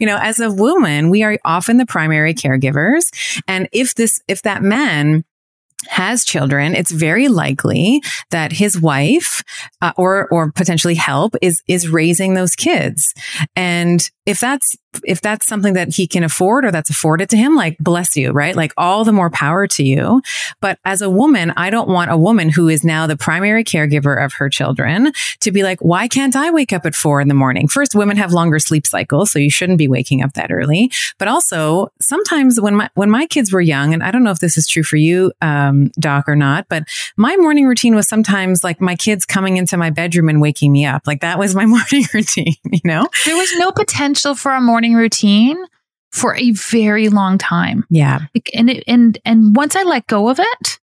[0.00, 3.40] you know, as a woman, we are often the primary caregivers.
[3.46, 5.24] And if this, if that man
[5.88, 9.42] has children, it's very likely that his wife
[9.80, 13.14] uh, or or potentially help is is raising those kids.
[13.54, 17.54] And if that's if that's something that he can afford or that's afforded to him,
[17.54, 18.56] like bless you, right?
[18.56, 20.22] Like all the more power to you.
[20.60, 24.22] But as a woman, I don't want a woman who is now the primary caregiver
[24.24, 27.34] of her children to be like, why can't I wake up at four in the
[27.34, 27.68] morning?
[27.68, 30.90] First, women have longer sleep cycles, so you shouldn't be waking up that early.
[31.18, 34.40] But also, sometimes when my when my kids were young, and I don't know if
[34.40, 36.84] this is true for you, um, Doc, or not, but
[37.16, 40.86] my morning routine was sometimes like my kids coming into my bedroom and waking me
[40.86, 41.06] up.
[41.06, 42.54] Like that was my morning routine.
[42.64, 45.56] You know, there was no potential for a morning routine
[46.12, 47.84] for a very long time.
[47.90, 48.20] Yeah.
[48.54, 50.78] And it, and and once I let go of it,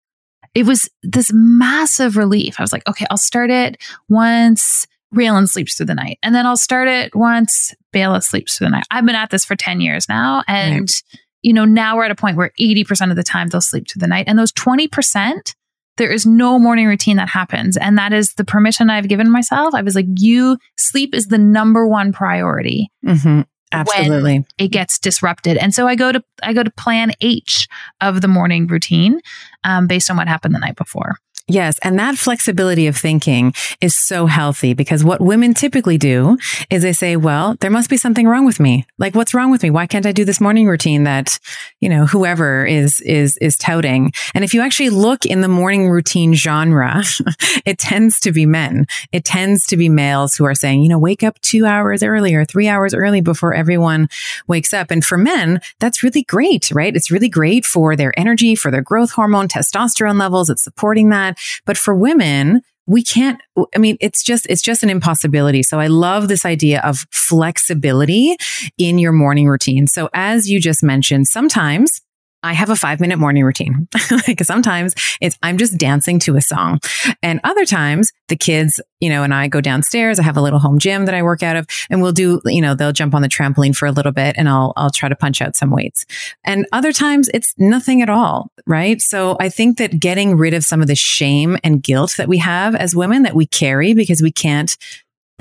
[0.54, 2.56] it was this massive relief.
[2.58, 3.76] I was like, okay, I'll start it
[4.08, 6.18] once Raylan sleeps through the night.
[6.22, 8.86] And then I'll start it once Bela sleeps through the night.
[8.90, 10.42] I've been at this for 10 years now.
[10.48, 11.02] And, right.
[11.42, 14.00] you know, now we're at a point where 80% of the time they'll sleep through
[14.00, 14.24] the night.
[14.26, 15.54] And those 20%,
[15.98, 17.76] there is no morning routine that happens.
[17.76, 19.74] And that is the permission I've given myself.
[19.74, 22.90] I was like, you sleep is the number one priority.
[23.04, 23.42] Mm-hmm.
[23.72, 24.44] Absolutely.
[24.58, 25.56] it gets disrupted.
[25.56, 27.68] And so I go to I go to plan H
[28.00, 29.20] of the morning routine
[29.64, 31.16] um, based on what happened the night before.
[31.52, 31.78] Yes.
[31.82, 36.38] And that flexibility of thinking is so healthy because what women typically do
[36.70, 38.86] is they say, well, there must be something wrong with me.
[38.96, 39.68] Like, what's wrong with me?
[39.68, 41.38] Why can't I do this morning routine that,
[41.78, 44.12] you know, whoever is, is, is touting?
[44.34, 47.02] And if you actually look in the morning routine genre,
[47.66, 48.86] it tends to be men.
[49.12, 52.34] It tends to be males who are saying, you know, wake up two hours early
[52.34, 54.08] or three hours early before everyone
[54.48, 54.90] wakes up.
[54.90, 56.96] And for men, that's really great, right?
[56.96, 60.48] It's really great for their energy, for their growth hormone, testosterone levels.
[60.48, 61.38] It's supporting that.
[61.64, 63.40] But for women, we can't
[63.76, 65.62] i mean it's just it's just an impossibility.
[65.62, 68.36] So i love this idea of flexibility
[68.76, 69.86] in your morning routine.
[69.86, 72.00] So as you just mentioned sometimes
[72.42, 73.88] I have a five minute morning routine.
[74.28, 76.80] like sometimes it's, I'm just dancing to a song.
[77.22, 80.18] And other times the kids, you know, and I go downstairs.
[80.18, 82.60] I have a little home gym that I work out of and we'll do, you
[82.60, 85.16] know, they'll jump on the trampoline for a little bit and I'll, I'll try to
[85.16, 86.04] punch out some weights.
[86.44, 88.50] And other times it's nothing at all.
[88.66, 89.00] Right.
[89.00, 92.38] So I think that getting rid of some of the shame and guilt that we
[92.38, 94.76] have as women that we carry because we can't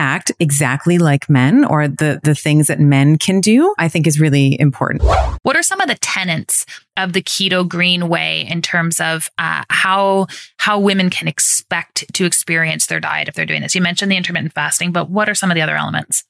[0.01, 4.19] act exactly like men or the, the things that men can do, I think is
[4.19, 5.03] really important.
[5.43, 6.65] What are some of the tenets
[6.97, 10.27] of the keto green way in terms of uh, how
[10.57, 13.75] how women can expect to experience their diet if they're doing this?
[13.75, 16.23] You mentioned the intermittent fasting, but what are some of the other elements?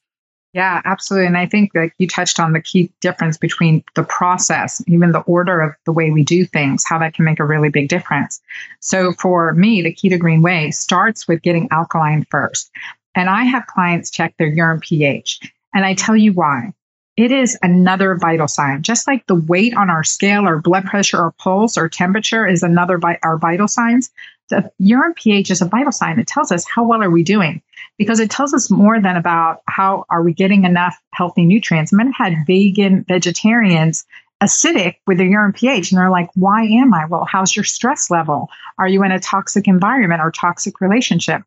[0.52, 1.28] Yeah, absolutely.
[1.28, 5.20] And I think like you touched on the key difference between the process, even the
[5.20, 8.38] order of the way we do things, how that can make a really big difference.
[8.80, 12.70] So for me, the keto green way starts with getting alkaline first.
[13.14, 15.40] And I have clients check their urine pH.
[15.74, 16.72] And I tell you why.
[17.16, 18.82] It is another vital sign.
[18.82, 22.62] Just like the weight on our scale, or blood pressure, or pulse, or temperature is
[22.62, 24.10] another vi- our vital signs.
[24.48, 26.18] The urine pH is a vital sign.
[26.18, 27.60] It tells us how well are we doing.
[27.98, 31.92] because it tells us more than about how are we getting enough healthy nutrients.
[31.92, 34.04] Men had vegan vegetarians
[34.42, 37.04] acidic with their urine pH and they're like, why am I?
[37.06, 38.48] Well, how's your stress level?
[38.78, 41.42] Are you in a toxic environment or toxic relationship?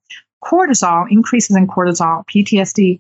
[0.45, 2.99] Cortisol increases in cortisol, PTSD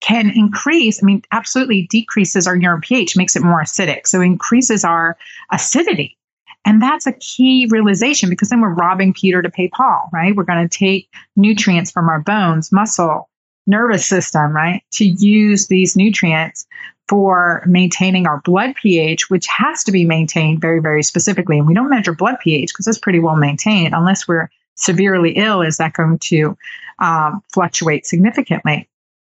[0.00, 4.06] can increase, I mean, absolutely decreases our urine pH, makes it more acidic.
[4.06, 5.16] So increases our
[5.52, 6.18] acidity.
[6.64, 10.34] And that's a key realization because then we're robbing Peter to pay Paul, right?
[10.34, 13.28] We're going to take nutrients from our bones, muscle,
[13.66, 14.82] nervous system, right?
[14.92, 16.66] To use these nutrients
[17.08, 21.58] for maintaining our blood pH, which has to be maintained very, very specifically.
[21.58, 25.62] And we don't measure blood pH because it's pretty well maintained unless we're severely ill.
[25.62, 26.56] Is that going to
[26.98, 28.88] um, fluctuate significantly?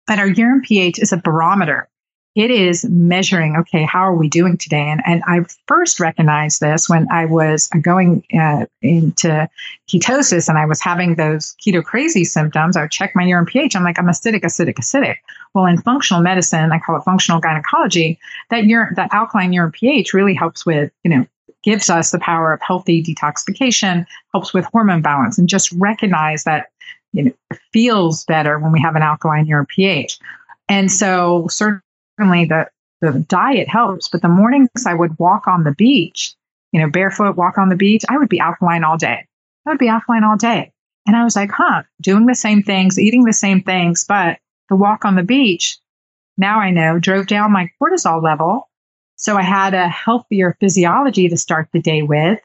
[0.06, 1.88] But our urine pH is a barometer
[2.34, 4.90] it is measuring, okay, how are we doing today?
[4.90, 9.48] And, and I first recognized this when I was going uh, into
[9.88, 12.76] ketosis and I was having those keto crazy symptoms.
[12.76, 13.76] I would check my urine pH.
[13.76, 15.18] I'm like, I'm acidic, acidic, acidic.
[15.54, 18.18] Well, in functional medicine, I call it functional gynecology,
[18.50, 21.26] that urine, that alkaline urine pH really helps with, you know,
[21.62, 26.66] gives us the power of healthy detoxification, helps with hormone balance, and just recognize that,
[27.14, 27.32] you know,
[27.72, 30.18] feels better when we have an alkaline urine pH.
[30.68, 32.68] And so, certainly the,
[33.00, 36.34] the diet helps, but the mornings I would walk on the beach,
[36.72, 39.26] you know, barefoot, walk on the beach, I would be alkaline all day.
[39.64, 40.72] I would be alkaline all day.
[41.06, 44.38] And I was like, huh, doing the same things, eating the same things, but
[44.68, 45.78] the walk on the beach,
[46.36, 48.68] now I know, drove down my cortisol level.
[49.16, 52.40] So I had a healthier physiology to start the day with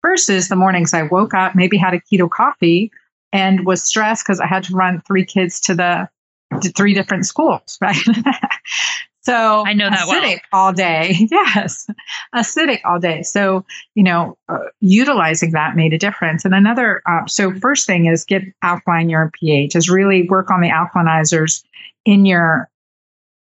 [0.00, 2.90] versus the mornings I woke up, maybe had a keto coffee
[3.34, 6.08] and was stressed because I had to run three kids to the
[6.62, 7.96] to three different schools, right?
[9.22, 10.66] So I know that acidic well.
[10.66, 11.16] all day.
[11.30, 11.88] Yes,
[12.34, 13.22] acidic all day.
[13.22, 16.44] So you know, uh, utilizing that made a difference.
[16.44, 19.74] And another, uh, so first thing is get alkaline urine pH.
[19.74, 21.64] Is really work on the alkalinizers
[22.04, 22.70] in your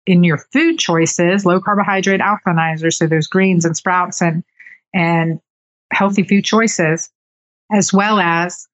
[0.05, 1.45] in your food choices.
[1.45, 4.43] Low carbohydrate alkalinizers, so those greens and sprouts and
[4.93, 5.39] and
[5.93, 7.09] healthy food choices,
[7.71, 8.67] as well as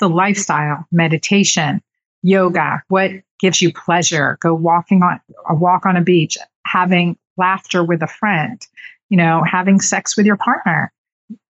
[0.00, 1.82] the lifestyle, meditation,
[2.22, 6.36] yoga, what gives you pleasure, go walking on a walk on a beach,
[6.66, 8.66] having laughter with a friend,
[9.08, 10.92] you know, having sex with your partner.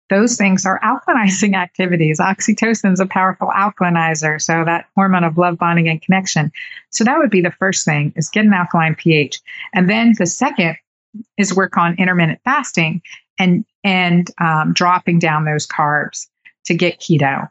[0.09, 2.21] Those things are alkalizing activities.
[2.21, 4.41] Oxytocin is a powerful alkalinizer.
[4.41, 6.53] So that hormone of love, bonding, and connection.
[6.91, 9.41] So that would be the first thing is get an alkaline pH.
[9.75, 10.77] And then the second
[11.39, 13.03] is work on intermittent fasting
[13.39, 16.27] and, and um, dropping down those carbs
[16.67, 17.49] to get keto.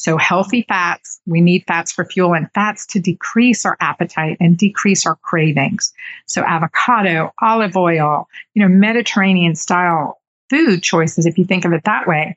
[0.00, 4.56] So healthy fats, we need fats for fuel and fats to decrease our appetite and
[4.56, 5.92] decrease our cravings.
[6.24, 11.84] So avocado, olive oil, you know, Mediterranean style food choices, if you think of it
[11.84, 12.34] that way,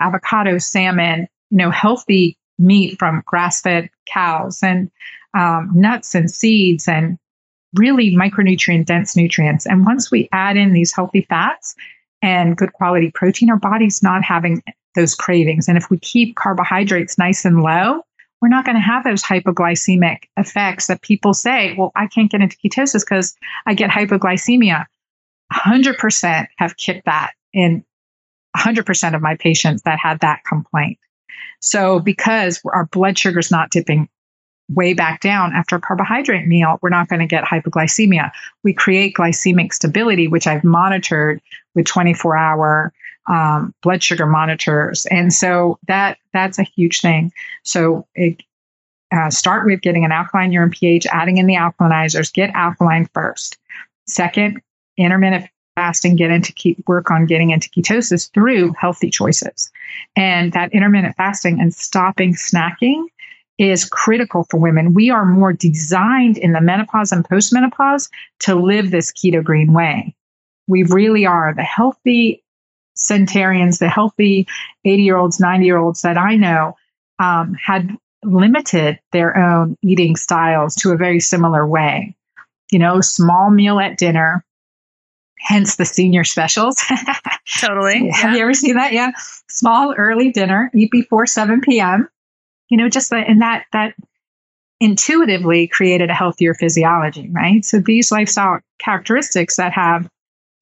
[0.00, 4.90] avocado, salmon, you know, healthy meat from grass fed cows and
[5.34, 7.16] um, nuts and seeds and
[7.74, 9.66] really micronutrient dense nutrients.
[9.66, 11.76] And once we add in these healthy fats
[12.22, 14.64] and good quality protein, our body's not having
[14.94, 15.68] those cravings.
[15.68, 18.02] And if we keep carbohydrates nice and low,
[18.40, 22.42] we're not going to have those hypoglycemic effects that people say, well, I can't get
[22.42, 23.34] into ketosis because
[23.66, 24.84] I get hypoglycemia.
[25.52, 27.84] 100% have kicked that in
[28.56, 30.98] 100% of my patients that had that complaint.
[31.60, 34.08] So because our blood sugar is not dipping
[34.68, 38.30] way back down after a carbohydrate meal, we're not going to get hypoglycemia.
[38.62, 41.40] We create glycemic stability, which I've monitored
[41.74, 42.92] with 24 hour
[43.26, 45.06] um, blood sugar monitors.
[45.06, 47.32] And so that that's a huge thing.
[47.62, 48.42] So it,
[49.12, 53.58] uh, start with getting an alkaline urine pH, adding in the alkalinizers, get alkaline first.
[54.06, 54.60] Second,
[54.96, 59.70] intermittent fasting, get into keep work on getting into ketosis through healthy choices.
[60.16, 63.04] And that intermittent fasting and stopping snacking
[63.58, 64.94] is critical for women.
[64.94, 68.08] We are more designed in the menopause and postmenopause
[68.40, 70.14] to live this keto green way.
[70.66, 71.54] We really are.
[71.54, 72.42] The healthy
[72.94, 74.46] centenarians, the healthy
[74.84, 76.76] 80 year olds, 90 year olds that I know
[77.18, 82.16] um, had limited their own eating styles to a very similar way.
[82.70, 84.44] You know, small meal at dinner,
[85.38, 86.76] hence the senior specials.
[87.58, 88.08] totally.
[88.10, 88.36] Have yeah.
[88.36, 88.92] you ever seen that?
[88.92, 89.12] Yeah.
[89.48, 92.08] Small early dinner, eat before 7 p.m.
[92.70, 93.94] You know, just that, and that, that
[94.80, 97.64] intuitively created a healthier physiology, right?
[97.64, 100.08] So these lifestyle characteristics that have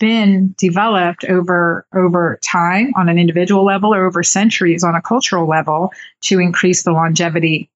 [0.02, 5.48] been developed over over time on an individual level or over centuries on a cultural
[5.48, 7.70] level to increase the longevity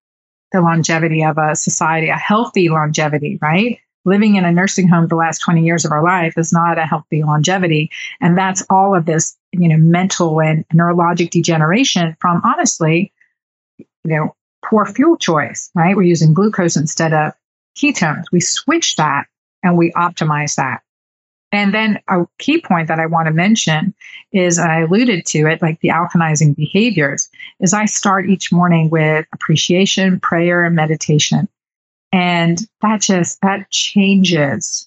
[0.50, 5.14] the longevity of a society a healthy longevity right living in a nursing home the
[5.14, 9.06] last 20 years of our life is not a healthy longevity and that's all of
[9.06, 13.12] this you know mental and neurologic degeneration from honestly
[13.78, 14.34] you know
[14.68, 15.96] poor fuel choice, right?
[15.96, 17.32] We're using glucose instead of
[17.76, 18.24] ketones.
[18.32, 19.26] We switch that
[19.62, 20.82] and we optimize that.
[21.56, 23.94] And then a key point that I want to mention
[24.30, 27.30] is I alluded to it, like the alkalizing behaviors,
[27.60, 31.48] is I start each morning with appreciation, prayer, and meditation.
[32.12, 34.86] And that just, that changes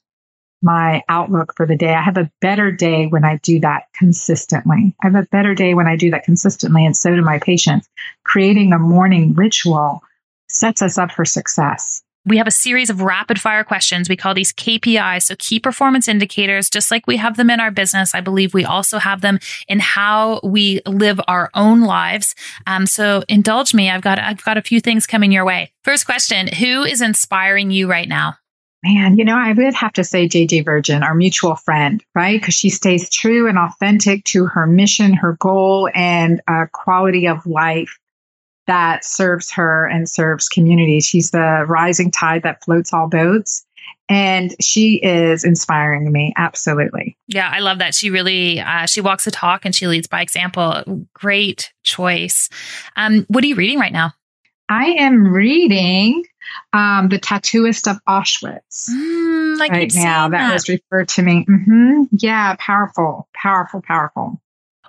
[0.62, 1.96] my outlook for the day.
[1.96, 4.96] I have a better day when I do that consistently.
[5.02, 7.90] I have a better day when I do that consistently, and so do my patients.
[8.26, 10.04] Creating a morning ritual
[10.50, 12.04] sets us up for success.
[12.30, 14.08] We have a series of rapid fire questions.
[14.08, 17.72] We call these KPIs, so key performance indicators, just like we have them in our
[17.72, 18.14] business.
[18.14, 22.36] I believe we also have them in how we live our own lives.
[22.68, 23.90] Um, so indulge me.
[23.90, 25.72] I've got I've got a few things coming your way.
[25.84, 28.36] First question: Who is inspiring you right now?
[28.84, 32.40] Man, you know, I would have to say JJ Virgin, our mutual friend, right?
[32.40, 37.44] Because she stays true and authentic to her mission, her goal, and uh, quality of
[37.48, 37.98] life
[38.70, 41.00] that serves her and serves community.
[41.00, 43.66] She's the rising tide that floats all boats.
[44.08, 46.34] And she is inspiring me.
[46.38, 47.18] Absolutely.
[47.28, 47.96] Yeah, I love that.
[47.96, 51.08] She really, uh, she walks the talk and she leads by example.
[51.14, 52.48] Great choice.
[52.96, 54.14] Um, what are you reading right now?
[54.70, 56.24] I am reading
[56.72, 58.88] um, The Tattooist of Auschwitz.
[58.88, 61.44] Mm, right now, that, that, was referred to me.
[61.50, 62.04] Mm-hmm.
[62.12, 64.40] Yeah, powerful, powerful, powerful.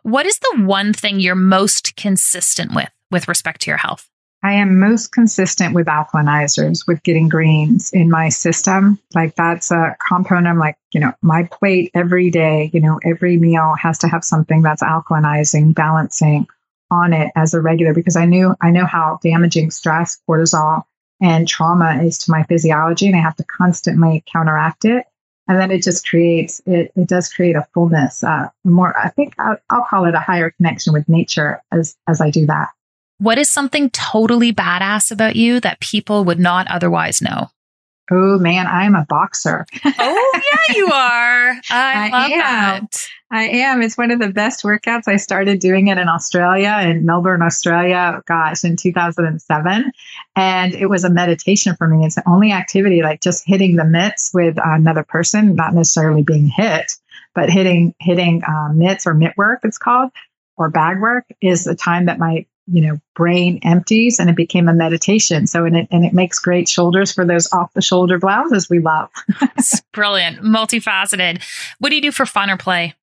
[0.02, 2.90] What is the one thing you're most consistent with?
[3.10, 4.10] With respect to your health?
[4.42, 8.98] I am most consistent with alkalinizers, with getting greens in my system.
[9.14, 10.46] Like that's a component.
[10.46, 14.24] I'm like, you know, my plate every day, you know, every meal has to have
[14.24, 16.46] something that's alkalinizing, balancing
[16.90, 20.84] on it as a regular because I knew, I know how damaging stress, cortisol,
[21.20, 23.08] and trauma is to my physiology.
[23.08, 25.04] And I have to constantly counteract it.
[25.48, 29.34] And then it just creates, it, it does create a fullness, uh, more, I think
[29.38, 32.70] I'll, I'll call it a higher connection with nature as, as I do that.
[33.20, 37.50] What is something totally badass about you that people would not otherwise know?
[38.10, 39.66] Oh man, I am a boxer.
[39.84, 41.50] oh yeah, you are.
[41.52, 42.40] I, I love am.
[42.40, 43.08] that.
[43.30, 43.82] I am.
[43.82, 45.06] It's one of the best workouts.
[45.06, 49.92] I started doing it in Australia, in Melbourne, Australia, gosh, in 2007.
[50.34, 52.06] And it was a meditation for me.
[52.06, 56.48] It's the only activity like just hitting the mitts with another person, not necessarily being
[56.48, 56.92] hit,
[57.34, 60.10] but hitting, hitting um, mitts or mitt work, it's called,
[60.56, 64.68] or bag work is the time that my you know brain empties and it became
[64.68, 65.46] a meditation.
[65.46, 68.78] So and it and it makes great shoulders for those off the shoulder blouses we
[68.78, 69.10] love.
[69.56, 70.38] It's brilliant.
[70.38, 71.42] Multifaceted.
[71.78, 72.94] What do you do for fun or play?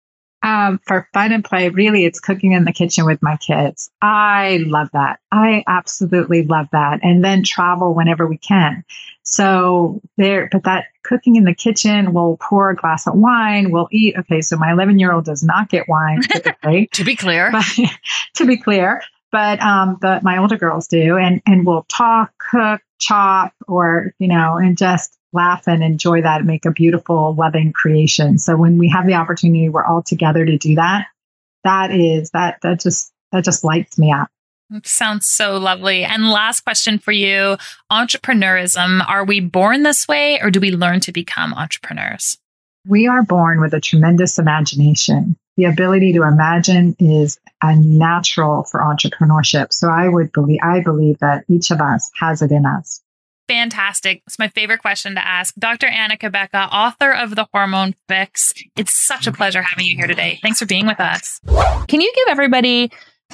[0.44, 3.90] Um, for fun and play really it's cooking in the kitchen with my kids.
[4.02, 5.20] I love that.
[5.32, 7.00] I absolutely love that.
[7.04, 8.84] And then travel whenever we can.
[9.24, 13.90] So there but that cooking in the kitchen we'll pour a glass of wine we'll
[13.92, 14.16] eat.
[14.18, 16.90] Okay so my 11 year old does not get wine typically.
[16.94, 17.52] To be clear.
[17.52, 17.66] But,
[18.36, 19.02] to be clear
[19.38, 24.28] but um, but my older girls do, and and we'll talk, cook, chop, or you
[24.28, 28.40] know, and just laugh and enjoy that, and make a beautiful, loving creation.
[28.40, 31.06] So when we have the opportunity, we're all together to do that.
[31.64, 34.30] That is that that just that just lights me up.
[34.84, 36.04] Sounds so lovely.
[36.04, 37.58] And last question for you
[37.92, 39.08] entrepreneurism.
[39.08, 42.40] Are we born this way or do we learn to become entrepreneurs?
[42.88, 48.80] We are born with a tremendous imagination the ability to imagine is a natural for
[48.80, 49.74] entrepreneurship.
[49.74, 53.02] So I would believe, I believe that each of us has it in us.
[53.48, 54.22] Fantastic.
[54.28, 55.56] It's my favorite question to ask.
[55.56, 55.88] Dr.
[55.88, 58.54] Anna Cabeca, author of The Hormone Fix.
[58.76, 60.40] It's such a pleasure having you here today.
[60.42, 61.40] Thanks for being with us.
[61.88, 62.92] Can you give everybody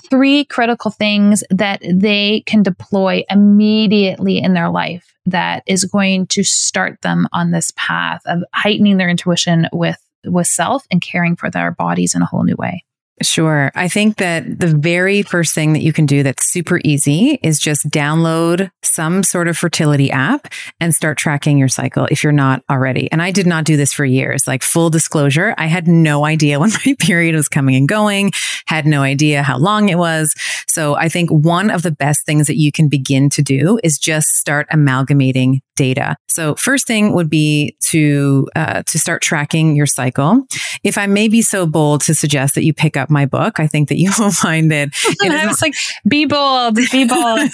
[0.09, 6.43] three critical things that they can deploy immediately in their life that is going to
[6.43, 11.49] start them on this path of heightening their intuition with with self and caring for
[11.49, 12.83] their bodies in a whole new way.
[13.21, 13.71] Sure.
[13.75, 17.59] I think that the very first thing that you can do that's super easy is
[17.59, 22.63] just download some sort of fertility app and start tracking your cycle if you're not
[22.71, 23.11] already.
[23.11, 24.47] And I did not do this for years.
[24.47, 28.31] Like full disclosure, I had no idea when my period was coming and going,
[28.65, 30.33] had no idea how long it was.
[30.67, 33.99] So I think one of the best things that you can begin to do is
[33.99, 36.15] just start amalgamating data.
[36.27, 40.45] So first thing would be to uh, to start tracking your cycle.
[40.83, 43.67] If I may be so bold to suggest that you pick up my book, I
[43.67, 44.89] think that you will find it.
[45.05, 45.73] it I was like,
[46.07, 47.49] be bold, be bold.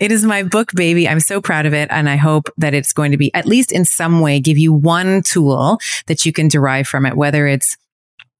[0.00, 1.08] it is my book, baby.
[1.08, 3.72] I'm so proud of it, and I hope that it's going to be at least
[3.72, 7.76] in some way give you one tool that you can derive from it, whether it's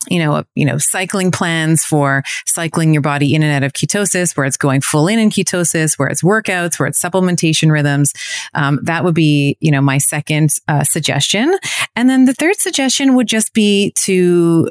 [0.08, 4.36] you know, you know, cycling plans for cycling your body in and out of ketosis,
[4.36, 8.12] where it's going full in in ketosis, where it's workouts, where it's supplementation rhythms.
[8.54, 11.56] Um, that would be, you know, my second uh, suggestion.
[11.96, 14.70] And then the third suggestion would just be to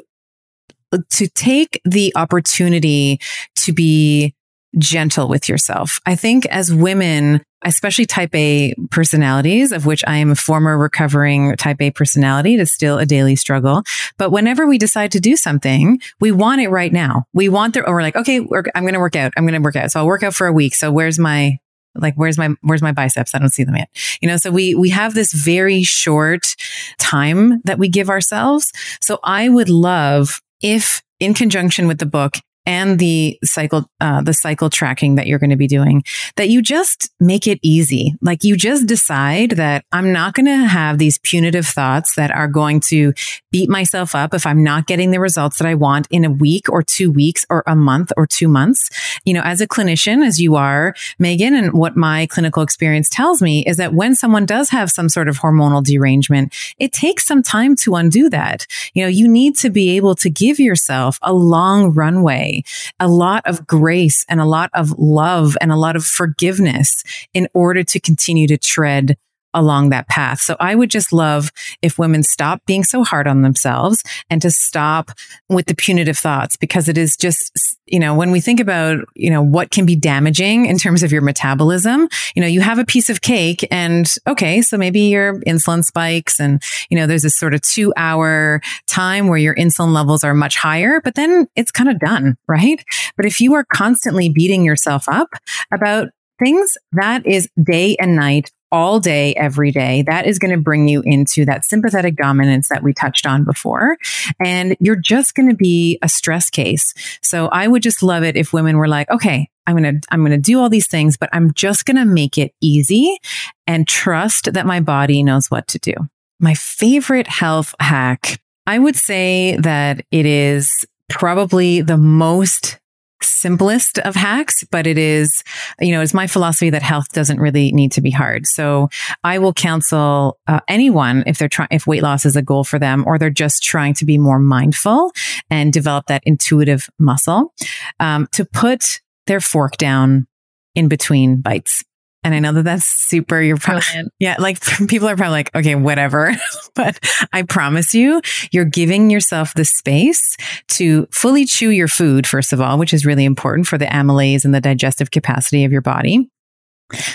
[1.10, 3.20] to take the opportunity
[3.56, 4.34] to be
[4.76, 5.98] gentle with yourself.
[6.04, 11.56] I think as women, especially type A personalities, of which I am a former recovering
[11.56, 13.82] type A personality, it is still a daily struggle.
[14.18, 17.24] But whenever we decide to do something, we want it right now.
[17.32, 19.32] We want the, or we're like, okay, I'm going to work out.
[19.36, 19.90] I'm going to work out.
[19.90, 20.74] So I'll work out for a week.
[20.74, 21.58] So where's my,
[21.94, 23.88] like where's my where's my biceps i don't see them yet
[24.20, 26.54] you know so we we have this very short
[26.98, 32.36] time that we give ourselves so i would love if in conjunction with the book
[32.68, 36.04] and the cycle, uh, the cycle tracking that you're going to be doing,
[36.36, 38.14] that you just make it easy.
[38.20, 42.46] Like you just decide that I'm not going to have these punitive thoughts that are
[42.46, 43.14] going to
[43.50, 46.68] beat myself up if I'm not getting the results that I want in a week
[46.68, 48.90] or two weeks or a month or two months.
[49.24, 53.40] You know, as a clinician, as you are, Meghan, and what my clinical experience tells
[53.40, 57.42] me is that when someone does have some sort of hormonal derangement, it takes some
[57.42, 58.66] time to undo that.
[58.92, 62.57] You know, you need to be able to give yourself a long runway
[63.00, 67.02] a lot of grace and a lot of love and a lot of forgiveness
[67.34, 69.16] in order to continue to tread
[69.54, 70.40] along that path.
[70.40, 71.50] So I would just love
[71.82, 75.10] if women stop being so hard on themselves and to stop
[75.48, 79.30] with the punitive thoughts because it is just, you know, when we think about, you
[79.30, 82.84] know, what can be damaging in terms of your metabolism, you know, you have a
[82.84, 87.36] piece of cake and okay, so maybe your insulin spikes and, you know, there's this
[87.36, 91.70] sort of two hour time where your insulin levels are much higher, but then it's
[91.70, 92.84] kind of done, right?
[93.16, 95.30] But if you are constantly beating yourself up
[95.72, 100.60] about things that is day and night all day, every day, that is going to
[100.60, 103.96] bring you into that sympathetic dominance that we touched on before.
[104.44, 106.94] And you're just going to be a stress case.
[107.22, 110.20] So I would just love it if women were like, okay, I'm going to, I'm
[110.20, 113.18] going to do all these things, but I'm just going to make it easy
[113.66, 115.92] and trust that my body knows what to do.
[116.40, 122.77] My favorite health hack, I would say that it is probably the most
[123.22, 125.42] simplest of hacks, but it is,
[125.80, 128.46] you know, it's my philosophy that health doesn't really need to be hard.
[128.46, 128.88] So
[129.24, 132.78] I will counsel uh, anyone if they're trying, if weight loss is a goal for
[132.78, 135.12] them, or they're just trying to be more mindful
[135.50, 137.52] and develop that intuitive muscle,
[138.00, 140.26] um, to put their fork down
[140.74, 141.84] in between bites.
[142.24, 143.84] And I know that that's super, you're probably,
[144.18, 146.32] yeah, like people are probably like, okay, whatever.
[146.74, 146.98] but
[147.32, 150.36] I promise you, you're giving yourself the space
[150.68, 154.44] to fully chew your food, first of all, which is really important for the amylase
[154.44, 156.28] and the digestive capacity of your body.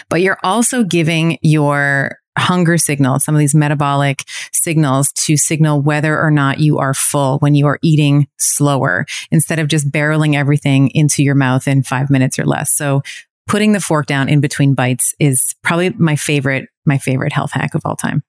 [0.10, 6.20] But you're also giving your hunger signals, some of these metabolic signals to signal whether
[6.20, 10.89] or not you are full when you are eating slower instead of just barreling everything
[10.95, 12.76] into your mouth in five minutes or less.
[12.76, 13.01] So
[13.47, 17.75] putting the fork down in between bites is probably my favorite, my favorite health hack
[17.75, 18.23] of all time.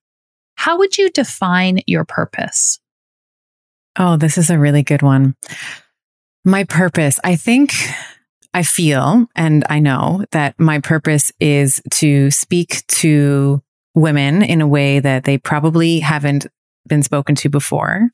[0.55, 2.79] How would you define your purpose?
[3.97, 5.35] Oh, this is a really good one.
[6.43, 7.73] My purpose, I think
[8.53, 13.61] I feel and I know that my purpose is to speak to
[13.95, 16.47] women in a way that they probably haven't
[16.87, 18.09] been spoken to before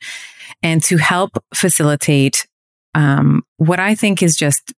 [0.63, 2.47] and to help facilitate
[2.93, 4.73] um, what I think is just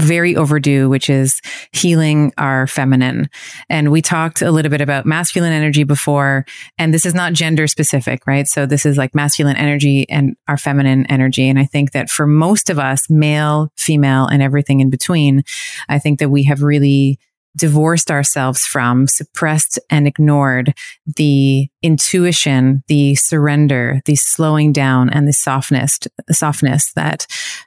[0.00, 1.40] very overdue, which is
[1.72, 3.28] healing our feminine.
[3.68, 6.44] And we talked a little bit about masculine energy before,
[6.78, 8.46] and this is not gender specific, right?
[8.46, 11.48] So this is like masculine energy and our feminine energy.
[11.48, 15.44] And I think that for most of us, male, female, and everything in between,
[15.88, 17.18] I think that we have really
[17.56, 20.74] divorced ourselves from, suppressed and ignored
[21.16, 25.98] the intuition, the surrender, the slowing down, and the softness,
[26.30, 27.26] softness that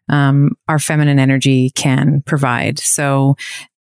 [0.10, 2.80] um, our feminine energy can provide.
[2.80, 3.36] So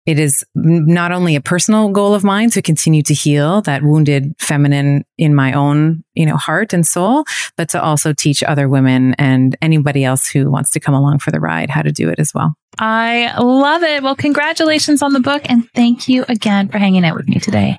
[0.06, 4.34] it is not only a personal goal of mine to continue to heal that wounded
[4.38, 7.24] feminine in my own, you know, heart and soul,
[7.56, 11.32] but to also teach other women and anybody else who wants to come along for
[11.32, 12.54] the ride how to do it as well.
[12.78, 14.02] I love it.
[14.02, 17.78] Well, congratulations on the book and thank you again for hanging out with me today.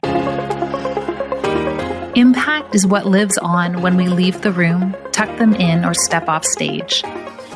[2.15, 6.27] Impact is what lives on when we leave the room, tuck them in, or step
[6.27, 7.03] off stage.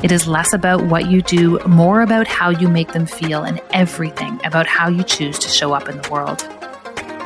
[0.02, 3.60] It is less about what you do, more about how you make them feel, and
[3.72, 6.44] everything about how you choose to show up in the world.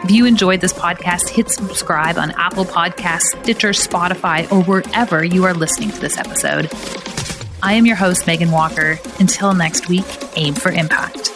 [0.05, 5.45] If you enjoyed this podcast, hit subscribe on Apple Podcasts, Stitcher, Spotify, or wherever you
[5.45, 6.71] are listening to this episode.
[7.63, 8.99] I am your host, Meghan Walker.
[9.19, 10.05] Until next week,
[10.37, 11.36] aim for impact.